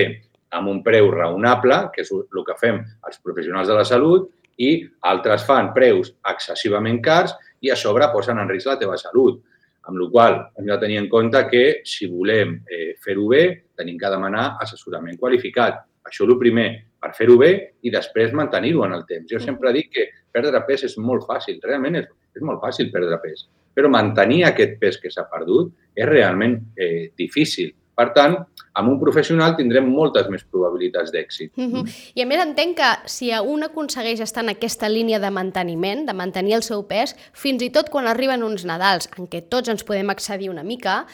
amb 0.56 0.70
un 0.72 0.82
preu 0.84 1.10
raonable, 1.14 1.86
que 1.94 2.02
és 2.02 2.10
el 2.12 2.44
que 2.46 2.56
fem 2.60 2.80
els 3.06 3.20
professionals 3.22 3.70
de 3.70 3.76
la 3.78 3.86
salut, 3.86 4.30
i 4.58 4.70
altres 5.10 5.44
fan 5.46 5.72
preus 5.76 6.14
excessivament 6.30 7.02
cars 7.04 7.34
i 7.60 7.70
a 7.70 7.76
sobre 7.76 8.08
posen 8.12 8.40
en 8.40 8.48
risc 8.50 8.70
la 8.70 8.78
teva 8.80 8.96
salut. 9.00 9.42
Amb 9.86 10.00
la 10.00 10.08
qual 10.10 10.38
hem 10.58 10.66
de 10.66 10.78
tenir 10.82 10.96
en 10.98 11.10
compte 11.12 11.44
que 11.50 11.64
si 11.86 12.08
volem 12.10 12.56
eh, 12.66 12.96
fer-ho 13.04 13.28
bé, 13.30 13.44
tenim 13.78 14.00
que 14.00 14.10
demanar 14.10 14.56
assessorament 14.64 15.20
qualificat. 15.20 15.84
Això 16.06 16.24
és 16.24 16.32
el 16.32 16.40
primer, 16.40 16.66
per 17.02 17.12
fer-ho 17.14 17.36
bé 17.38 17.52
i 17.86 17.92
després 17.94 18.34
mantenir-ho 18.34 18.82
en 18.86 18.96
el 18.96 19.06
temps. 19.06 19.28
Jo 19.30 19.38
sempre 19.42 19.74
dic 19.76 19.92
que 19.94 20.08
perdre 20.34 20.64
pes 20.66 20.88
és 20.90 20.98
molt 20.98 21.28
fàcil, 21.28 21.60
realment 21.62 22.00
és, 22.02 22.10
és 22.34 22.42
molt 22.42 22.62
fàcil 22.64 22.90
perdre 22.94 23.20
pes 23.22 23.46
però 23.76 23.90
mantenir 23.92 24.46
aquest 24.48 24.78
pes 24.80 24.96
que 25.02 25.12
s'ha 25.12 25.26
perdut 25.28 25.74
és 25.94 26.08
realment 26.08 26.56
eh, 26.76 27.12
difícil. 27.16 27.74
Per 27.96 28.10
tant, 28.12 28.34
amb 28.76 28.90
un 28.92 28.98
professional 29.00 29.54
tindrem 29.56 29.86
moltes 29.88 30.26
més 30.32 30.42
probabilitats 30.52 31.12
d'èxit. 31.12 31.52
Uh 31.56 31.64
-huh. 31.64 31.84
I 32.14 32.22
a 32.22 32.26
més 32.26 32.40
entenc 32.44 32.76
que 32.76 32.90
si 33.08 33.30
un 33.32 33.62
aconsegueix 33.62 34.20
estar 34.20 34.44
en 34.44 34.50
aquesta 34.50 34.88
línia 34.88 35.18
de 35.18 35.30
manteniment, 35.30 36.06
de 36.06 36.12
mantenir 36.12 36.54
el 36.54 36.62
seu 36.62 36.86
pes, 36.86 37.16
fins 37.32 37.62
i 37.62 37.70
tot 37.70 37.88
quan 37.88 38.06
arriben 38.06 38.42
uns 38.42 38.64
Nadals 38.64 39.08
en 39.18 39.26
què 39.26 39.42
tots 39.48 39.68
ens 39.68 39.84
podem 39.84 40.10
accedir 40.10 40.50
una 40.50 40.62
mica, 40.62 41.06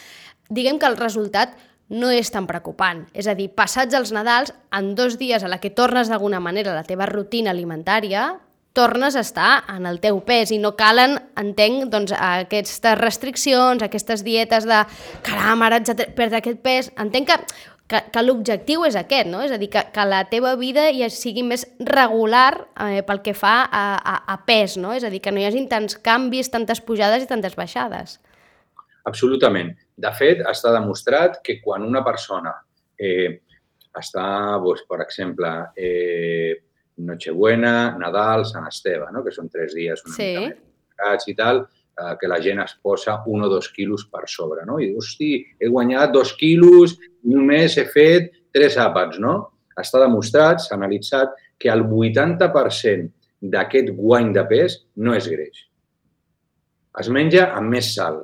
diguem 0.51 0.79
que 0.79 0.87
el 0.87 0.97
resultat 0.97 1.57
no 1.89 2.11
és 2.11 2.31
tan 2.31 2.47
preocupant. 2.47 3.07
És 3.13 3.27
a 3.27 3.35
dir, 3.35 3.51
passats 3.55 3.95
els 3.95 4.13
Nadals, 4.13 4.53
en 4.73 4.95
dos 4.95 5.19
dies 5.19 5.43
a 5.45 5.49
la 5.49 5.59
que 5.59 5.71
tornes 5.71 6.09
d'alguna 6.09 6.41
manera 6.41 6.73
a 6.73 6.75
la 6.75 6.85
teva 6.85 7.07
rutina 7.07 7.51
alimentària, 7.51 8.41
tornes 8.73 9.17
a 9.17 9.21
estar 9.21 9.65
en 9.69 9.87
el 9.87 10.01
teu 10.01 10.21
pes 10.25 10.53
i 10.55 10.59
no 10.61 10.73
calen, 10.79 11.19
entenc, 11.39 11.91
doncs, 11.93 12.15
aquestes 12.17 12.97
restriccions, 12.99 13.85
aquestes 13.85 14.25
dietes 14.25 14.67
de 14.69 14.81
caram, 15.27 15.63
ara 15.67 15.81
haig 15.81 15.93
de 15.93 16.09
perdre 16.17 16.41
aquest 16.41 16.63
pes. 16.65 16.89
Entenc 17.01 17.29
que, 17.29 17.37
que, 17.93 18.01
que 18.15 18.25
l'objectiu 18.25 18.87
és 18.89 18.97
aquest, 18.97 19.29
no? 19.29 19.43
És 19.45 19.53
a 19.53 19.61
dir, 19.61 19.69
que, 19.73 19.85
que 19.93 20.09
la 20.09 20.25
teva 20.33 20.55
vida 20.61 20.89
ja 20.97 21.11
sigui 21.13 21.45
més 21.45 21.67
regular 21.85 22.65
eh, 22.81 23.03
pel 23.07 23.23
que 23.25 23.37
fa 23.37 23.63
a, 23.69 23.85
a, 23.99 24.17
a 24.33 24.41
pes, 24.49 24.79
no? 24.81 24.97
És 24.97 25.05
a 25.05 25.13
dir, 25.13 25.21
que 25.25 25.35
no 25.35 25.43
hi 25.43 25.49
hagi 25.51 25.67
tants 25.69 25.99
canvis, 26.01 26.51
tantes 26.53 26.81
pujades 26.81 27.27
i 27.27 27.31
tantes 27.31 27.59
baixades. 27.59 28.19
Absolutament. 29.09 29.75
De 29.99 30.11
fet, 30.17 30.41
està 30.49 30.73
demostrat 30.73 31.43
que 31.45 31.59
quan 31.61 31.85
una 31.85 32.01
persona 32.07 32.55
eh, 32.97 33.43
està, 33.99 34.27
doncs, 34.63 34.87
per 34.89 35.03
exemple, 35.05 35.51
eh, 35.77 36.63
Nochebuena, 36.99 37.97
Nadal, 37.99 38.45
Sant 38.47 38.67
Esteve, 38.69 39.09
no? 39.13 39.23
que 39.25 39.33
són 39.35 39.49
tres 39.53 39.73
dies 39.77 40.03
una 40.05 40.15
sí. 40.17 40.29
mica 40.37 40.51
més 41.03 41.29
i 41.29 41.35
tal, 41.35 41.65
eh, 41.99 42.15
que 42.21 42.29
la 42.29 42.41
gent 42.43 42.61
es 42.63 42.77
posa 42.83 43.23
un 43.27 43.45
o 43.47 43.49
dos 43.49 43.71
quilos 43.75 44.07
per 44.13 44.27
sobre, 44.29 44.67
no? 44.69 44.79
I 44.79 44.91
diu, 44.91 45.01
hosti, 45.01 45.33
he 45.59 45.71
guanyat 45.73 46.13
dos 46.15 46.35
quilos 46.39 46.97
només 47.25 47.79
he 47.79 47.87
fet 47.91 48.31
tres 48.55 48.77
àpats, 48.81 49.19
no? 49.23 49.39
Està 49.79 50.03
demostrat, 50.03 50.61
s'ha 50.61 50.77
analitzat, 50.77 51.33
que 51.59 51.71
el 51.73 51.85
80% 51.87 53.11
d'aquest 53.53 53.93
guany 53.97 54.33
de 54.35 54.45
pes 54.47 54.83
no 55.03 55.15
és 55.17 55.29
greix. 55.31 55.65
Es 57.01 57.09
menja 57.09 57.49
amb 57.57 57.73
més 57.73 57.95
sal. 57.95 58.21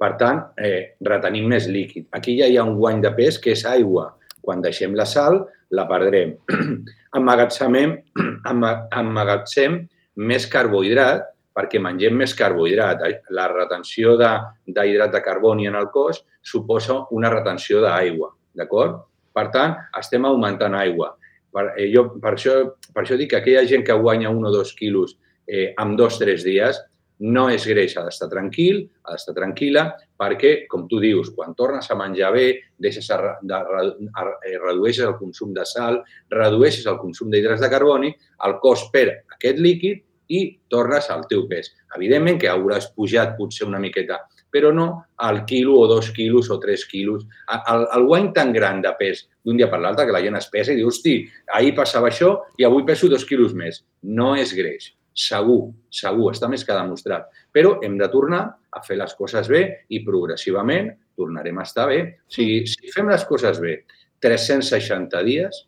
Per 0.00 0.14
tant, 0.18 0.40
eh, 0.58 0.96
retenim 1.04 1.46
més 1.50 1.68
líquid. 1.70 2.08
Aquí 2.10 2.38
ja 2.38 2.48
hi 2.48 2.56
ha 2.56 2.64
un 2.64 2.78
guany 2.78 3.02
de 3.02 3.12
pes 3.14 3.38
que 3.38 3.52
és 3.52 3.64
aigua. 3.68 4.08
Quan 4.42 4.62
deixem 4.64 4.96
la 4.98 5.06
sal, 5.06 5.44
la 5.72 5.86
perdrem. 5.88 6.36
Emmagatzemem, 7.18 7.96
emmagatzem 9.00 9.82
més 10.22 10.46
carbohidrat 10.52 11.28
perquè 11.56 11.80
mengem 11.82 12.16
més 12.16 12.34
carbohidrat. 12.36 13.02
La 13.36 13.48
retenció 13.52 14.16
d'hidrat 14.20 15.10
de, 15.10 15.16
de 15.16 15.24
carboni 15.24 15.68
en 15.68 15.76
el 15.76 15.90
cos 15.92 16.22
suposa 16.42 17.02
una 17.12 17.30
retenció 17.32 17.82
d'aigua, 17.84 18.32
d'acord? 18.56 19.02
Per 19.32 19.48
tant, 19.52 19.76
estem 19.98 20.24
augmentant 20.28 20.76
aigua. 20.76 21.14
Per, 21.52 21.66
eh, 21.76 21.90
jo, 21.92 22.06
per, 22.20 22.34
això, 22.36 22.56
per 22.92 23.04
això 23.04 23.18
dic 23.20 23.32
que 23.32 23.42
aquella 23.42 23.66
gent 23.68 23.84
que 23.84 23.96
guanya 23.96 24.32
un 24.32 24.48
o 24.48 24.52
dos 24.52 24.72
quilos 24.76 25.18
eh, 25.46 25.74
en 25.76 25.96
dos 25.96 26.16
o 26.16 26.24
tres 26.24 26.44
dies 26.44 26.80
no 27.22 27.46
és 27.54 27.64
greix, 27.70 27.94
ha 27.96 28.02
d'estar 28.02 28.26
tranquil, 28.32 28.82
ha 29.06 29.14
d'estar 29.14 29.34
tranquil·la, 29.36 29.84
perquè, 30.18 30.52
com 30.70 30.88
tu 30.90 30.98
dius, 31.02 31.30
quan 31.36 31.54
tornes 31.58 31.86
a 31.90 31.96
menjar 31.98 32.32
bé, 32.34 32.46
deixes 32.82 33.06
a, 33.14 33.18
de, 33.38 33.58
a, 33.58 34.24
eh, 34.48 34.56
redueixes 34.58 35.06
el 35.06 35.14
consum 35.20 35.52
de 35.54 35.64
sal, 35.68 36.00
redueixes 36.34 36.88
el 36.90 36.98
consum 36.98 37.30
d'hidrats 37.30 37.62
de 37.62 37.70
carboni, 37.70 38.10
el 38.46 38.56
cos 38.62 38.88
perd 38.94 39.36
aquest 39.36 39.60
líquid 39.62 40.02
i 40.34 40.40
tornes 40.72 41.06
al 41.14 41.26
teu 41.30 41.44
pes. 41.50 41.70
Evidentment 41.94 42.40
que 42.42 42.50
hauràs 42.50 42.88
pujat 42.96 43.36
potser 43.36 43.68
una 43.68 43.80
miqueta, 43.82 44.18
però 44.52 44.72
no 44.74 44.86
al 45.22 45.44
quilo 45.46 45.76
o 45.78 45.86
dos 45.88 46.10
quilos 46.16 46.50
o 46.50 46.58
tres 46.60 46.86
quilos. 46.90 47.22
El, 47.52 47.86
el 47.86 48.08
guany 48.08 48.32
tan 48.34 48.50
gran 48.56 48.82
de 48.82 48.90
pes 48.98 49.28
d'un 49.44 49.60
dia 49.60 49.70
per 49.70 49.78
l'altre 49.82 50.08
que 50.08 50.16
la 50.16 50.24
gent 50.24 50.40
es 50.40 50.50
pesa 50.50 50.74
i 50.74 50.80
diu, 50.80 50.90
hosti, 50.90 51.20
ahir 51.54 51.76
passava 51.78 52.10
això 52.10 52.34
i 52.58 52.66
avui 52.66 52.82
peso 52.88 53.12
dos 53.12 53.28
quilos 53.28 53.54
més. 53.54 53.84
No 54.02 54.32
és 54.34 54.56
greix 54.58 54.90
Segur, 55.12 55.72
segur, 55.92 56.30
està 56.32 56.48
més 56.48 56.64
que 56.64 56.76
demostrat. 56.76 57.28
Però 57.52 57.76
hem 57.84 57.98
de 58.00 58.08
tornar 58.12 58.42
a 58.72 58.82
fer 58.84 58.96
les 58.96 59.12
coses 59.18 59.48
bé 59.52 59.62
i 59.92 60.00
progressivament 60.04 60.90
tornarem 61.16 61.58
a 61.58 61.66
estar 61.68 61.88
bé. 61.90 62.00
O 62.24 62.32
sigui, 62.32 62.62
si 62.66 62.92
fem 62.94 63.10
les 63.12 63.24
coses 63.28 63.60
bé 63.60 63.82
360 64.24 65.22
dies, 65.28 65.64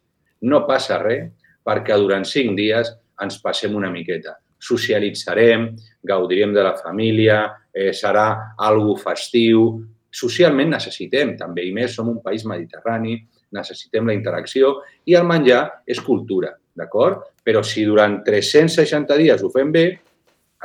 no 0.48 0.64
passa 0.68 0.98
res 1.02 1.28
perquè 1.64 1.96
durant 2.00 2.24
5 2.28 2.56
dies 2.56 2.90
ens 3.24 3.38
passem 3.42 3.76
una 3.76 3.92
miqueta. 3.92 4.38
Socialitzarem, 4.64 5.68
gaudirem 6.02 6.54
de 6.56 6.64
la 6.64 6.74
família, 6.80 7.44
eh, 7.72 7.92
serà 7.92 8.54
algo 8.56 8.96
festiu. 8.96 9.84
Socialment 10.10 10.72
necessitem 10.72 11.36
també, 11.36 11.66
i 11.68 11.72
més 11.72 11.92
som 11.92 12.08
un 12.08 12.22
país 12.22 12.44
mediterrani, 12.48 13.18
necessitem 13.52 14.06
la 14.06 14.16
interacció 14.16 14.80
i 15.06 15.14
el 15.14 15.26
menjar 15.28 15.82
és 15.86 16.00
cultura 16.00 16.54
d'acord? 16.76 17.22
Però 17.44 17.62
si 17.66 17.84
durant 17.86 18.20
360 18.26 19.18
dies 19.20 19.42
ho 19.42 19.50
fem 19.54 19.72
bé, 19.74 19.86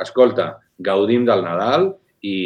escolta, 0.00 0.52
gaudim 0.78 1.26
del 1.28 1.44
Nadal 1.44 1.90
i 2.26 2.36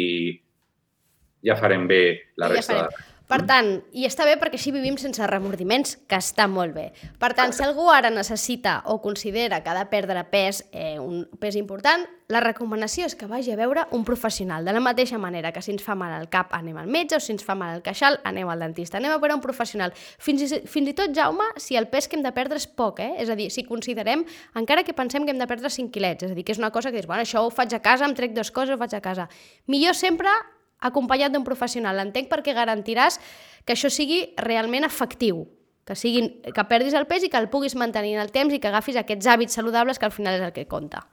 ja 1.45 1.57
farem 1.59 1.85
bé 1.87 2.01
la 2.39 2.49
resta. 2.51 2.73
Ja 2.73 2.87
farem. 2.89 3.11
Per 3.25 3.39
tant, 3.49 3.69
i 3.97 4.05
està 4.05 4.25
bé 4.27 4.35
perquè 4.37 4.59
així 4.59 4.69
vivim 4.69 4.99
sense 5.01 5.25
remordiments, 5.25 5.95
que 6.05 6.17
està 6.21 6.45
molt 6.45 6.75
bé. 6.75 6.91
Per 7.17 7.31
tant, 7.33 7.55
si 7.57 7.63
algú 7.65 7.87
ara 7.89 8.11
necessita 8.13 8.83
o 8.93 8.99
considera 9.01 9.63
que 9.63 9.71
ha 9.71 9.77
de 9.79 9.85
perdre 9.89 10.21
pes, 10.29 10.61
eh, 10.71 10.99
un 11.01 11.23
pes 11.41 11.57
important, 11.57 12.05
la 12.27 12.39
recomanació 12.41 13.05
és 13.05 13.13
que 13.13 13.27
vagi 13.29 13.51
a 13.53 13.57
veure 13.59 13.83
un 13.93 14.03
professional. 14.05 14.65
De 14.65 14.73
la 14.73 14.81
mateixa 14.81 15.19
manera 15.21 15.51
que 15.53 15.61
si 15.61 15.71
ens 15.75 15.83
fa 15.85 15.93
mal 15.93 16.13
al 16.15 16.25
cap 16.33 16.53
anem 16.57 16.77
al 16.81 16.87
metge 16.89 17.19
o 17.19 17.21
si 17.21 17.31
ens 17.35 17.45
fa 17.45 17.53
mal 17.53 17.75
al 17.75 17.83
queixal 17.85 18.17
anem 18.25 18.49
al 18.49 18.63
dentista. 18.65 18.97
Anem 18.97 19.13
a 19.13 19.19
veure 19.21 19.35
un 19.37 19.43
professional. 19.43 19.93
Fins 19.93 20.41
i, 20.41 20.61
fins 20.65 20.89
i 20.89 20.95
tot, 20.97 21.13
Jaume, 21.13 21.45
si 21.61 21.77
el 21.77 21.85
pes 21.91 22.09
que 22.09 22.17
hem 22.17 22.25
de 22.25 22.33
perdre 22.33 22.57
és 22.57 22.65
poc, 22.65 23.03
eh? 23.05 23.11
és 23.21 23.29
a 23.29 23.37
dir, 23.37 23.51
si 23.53 23.65
considerem, 23.67 24.25
encara 24.57 24.83
que 24.83 24.95
pensem 24.97 25.25
que 25.25 25.35
hem 25.35 25.41
de 25.41 25.47
perdre 25.49 25.69
5 25.69 25.93
quilets, 25.93 26.25
és 26.25 26.33
a 26.33 26.37
dir, 26.37 26.45
que 26.47 26.55
és 26.55 26.61
una 26.61 26.71
cosa 26.73 26.89
que 26.89 26.97
dius, 26.97 27.09
bueno, 27.09 27.21
això 27.21 27.45
ho 27.45 27.53
faig 27.53 27.77
a 27.77 27.81
casa, 27.85 28.09
em 28.09 28.17
trec 28.17 28.33
dues 28.33 28.49
coses, 28.49 28.73
ho 28.73 28.81
faig 28.81 28.97
a 28.97 29.03
casa. 29.05 29.29
Millor 29.69 29.93
sempre 29.93 30.33
acompanyat 30.81 31.33
d'un 31.33 31.45
professional. 31.45 31.97
L'entenc 31.97 32.31
perquè 32.31 32.55
garantiràs 32.57 33.19
que 33.65 33.77
això 33.77 33.91
sigui 33.93 34.33
realment 34.41 34.85
efectiu, 34.85 35.45
que, 35.85 35.93
siguin, 35.93 36.31
que 36.41 36.65
perdis 36.65 36.97
el 36.97 37.05
pes 37.05 37.25
i 37.25 37.29
que 37.29 37.37
el 37.37 37.51
puguis 37.53 37.77
mantenir 37.77 38.15
en 38.17 38.25
el 38.25 38.33
temps 38.33 38.53
i 38.53 38.59
que 38.59 38.71
agafis 38.71 38.97
aquests 38.97 39.29
hàbits 39.29 39.57
saludables 39.61 40.01
que 40.01 40.09
al 40.09 40.15
final 40.15 40.39
és 40.39 40.45
el 40.47 40.53
que 40.55 40.65
compta. 40.65 41.05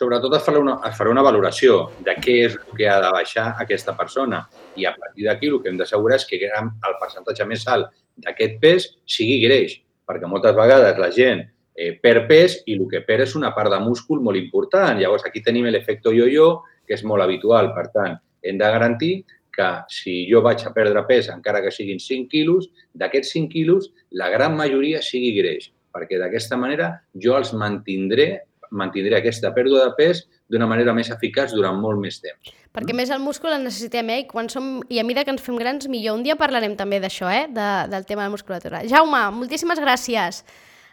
Sobretot 0.00 0.32
es 0.38 0.44
farà 0.46 0.60
una, 0.62 0.78
es 0.88 0.94
farà 0.96 1.10
una 1.12 1.20
valoració 1.20 1.90
de 2.06 2.14
què 2.24 2.34
és 2.46 2.54
el 2.56 2.76
que 2.78 2.86
ha 2.88 2.96
de 3.04 3.08
baixar 3.12 3.50
aquesta 3.60 3.92
persona 3.98 4.38
i 4.80 4.86
a 4.88 4.94
partir 4.96 5.26
d'aquí 5.26 5.50
el 5.50 5.58
que 5.60 5.68
hem 5.68 5.76
d'assegurar 5.76 6.16
és 6.16 6.24
que 6.24 6.38
el 6.48 6.96
percentatge 7.02 7.44
més 7.44 7.66
alt 7.68 7.90
d'aquest 8.24 8.56
pes 8.62 8.86
sigui 9.04 9.36
greix, 9.44 9.76
perquè 10.08 10.30
moltes 10.30 10.56
vegades 10.56 10.96
la 10.96 11.10
gent 11.12 11.44
eh, 11.76 11.92
perd 12.00 12.24
pes 12.32 12.56
i 12.64 12.78
el 12.78 12.86
que 12.88 13.04
perd 13.04 13.26
és 13.26 13.36
una 13.36 13.52
part 13.52 13.72
de 13.72 13.82
múscul 13.84 14.24
molt 14.24 14.40
important. 14.40 14.96
Llavors, 14.96 15.28
aquí 15.28 15.44
tenim 15.44 15.68
l'efecte 15.68 16.16
yo-yo, 16.16 16.48
que 16.88 16.96
és 16.96 17.04
molt 17.04 17.24
habitual. 17.26 17.74
Per 17.76 17.86
tant, 17.92 18.16
hem 18.40 18.56
de 18.56 18.72
garantir 18.72 19.14
que 19.52 19.68
si 19.92 20.22
jo 20.30 20.40
vaig 20.40 20.64
a 20.64 20.72
perdre 20.72 21.04
pes, 21.08 21.28
encara 21.28 21.60
que 21.60 21.72
siguin 21.74 22.00
5 22.00 22.28
quilos, 22.32 22.70
d'aquests 22.96 23.36
5 23.36 23.52
quilos, 23.52 23.92
la 24.16 24.30
gran 24.32 24.56
majoria 24.56 25.04
sigui 25.04 25.34
greix, 25.36 25.68
perquè 25.92 26.16
d'aquesta 26.20 26.56
manera 26.56 26.94
jo 27.12 27.36
els 27.36 27.52
mantindré, 27.52 28.30
mantindré 28.70 29.18
aquesta 29.18 29.52
pèrdua 29.54 29.84
de 29.84 29.94
pes 29.98 30.24
d'una 30.50 30.66
manera 30.70 30.94
més 30.96 31.10
eficaç 31.12 31.54
durant 31.54 31.78
molt 31.78 32.00
més 32.02 32.20
temps. 32.22 32.54
Perquè 32.74 32.94
més 32.94 33.10
el 33.10 33.22
múscul 33.22 33.54
el 33.54 33.64
necessitem, 33.66 34.10
eh? 34.14 34.18
I, 34.22 34.26
quan 34.30 34.50
som, 34.50 34.78
I 34.88 35.02
a 35.02 35.04
mesura 35.06 35.26
que 35.26 35.34
ens 35.34 35.42
fem 35.42 35.58
grans, 35.58 35.88
millor. 35.90 36.18
Un 36.18 36.24
dia 36.26 36.38
parlarem 36.38 36.76
també 36.78 37.02
d'això, 37.02 37.30
eh? 37.30 37.46
De, 37.50 37.68
del 37.90 38.06
tema 38.06 38.24
de 38.24 38.30
la 38.30 38.36
musculatura. 38.36 38.84
Jaume, 38.90 39.22
moltíssimes 39.34 39.82
gràcies. 39.82 40.42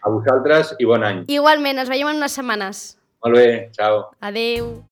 A 0.01 0.13
vosaltres 0.13 0.75
i 0.81 0.89
bon 0.89 1.05
any. 1.05 1.23
Igualment, 1.29 1.81
ens 1.81 1.93
veiem 1.93 2.13
en 2.13 2.21
unes 2.21 2.37
setmanes. 2.37 2.85
Molt 3.25 3.37
bé, 3.37 3.47
ciao. 3.77 4.07
Adeu. 4.21 4.77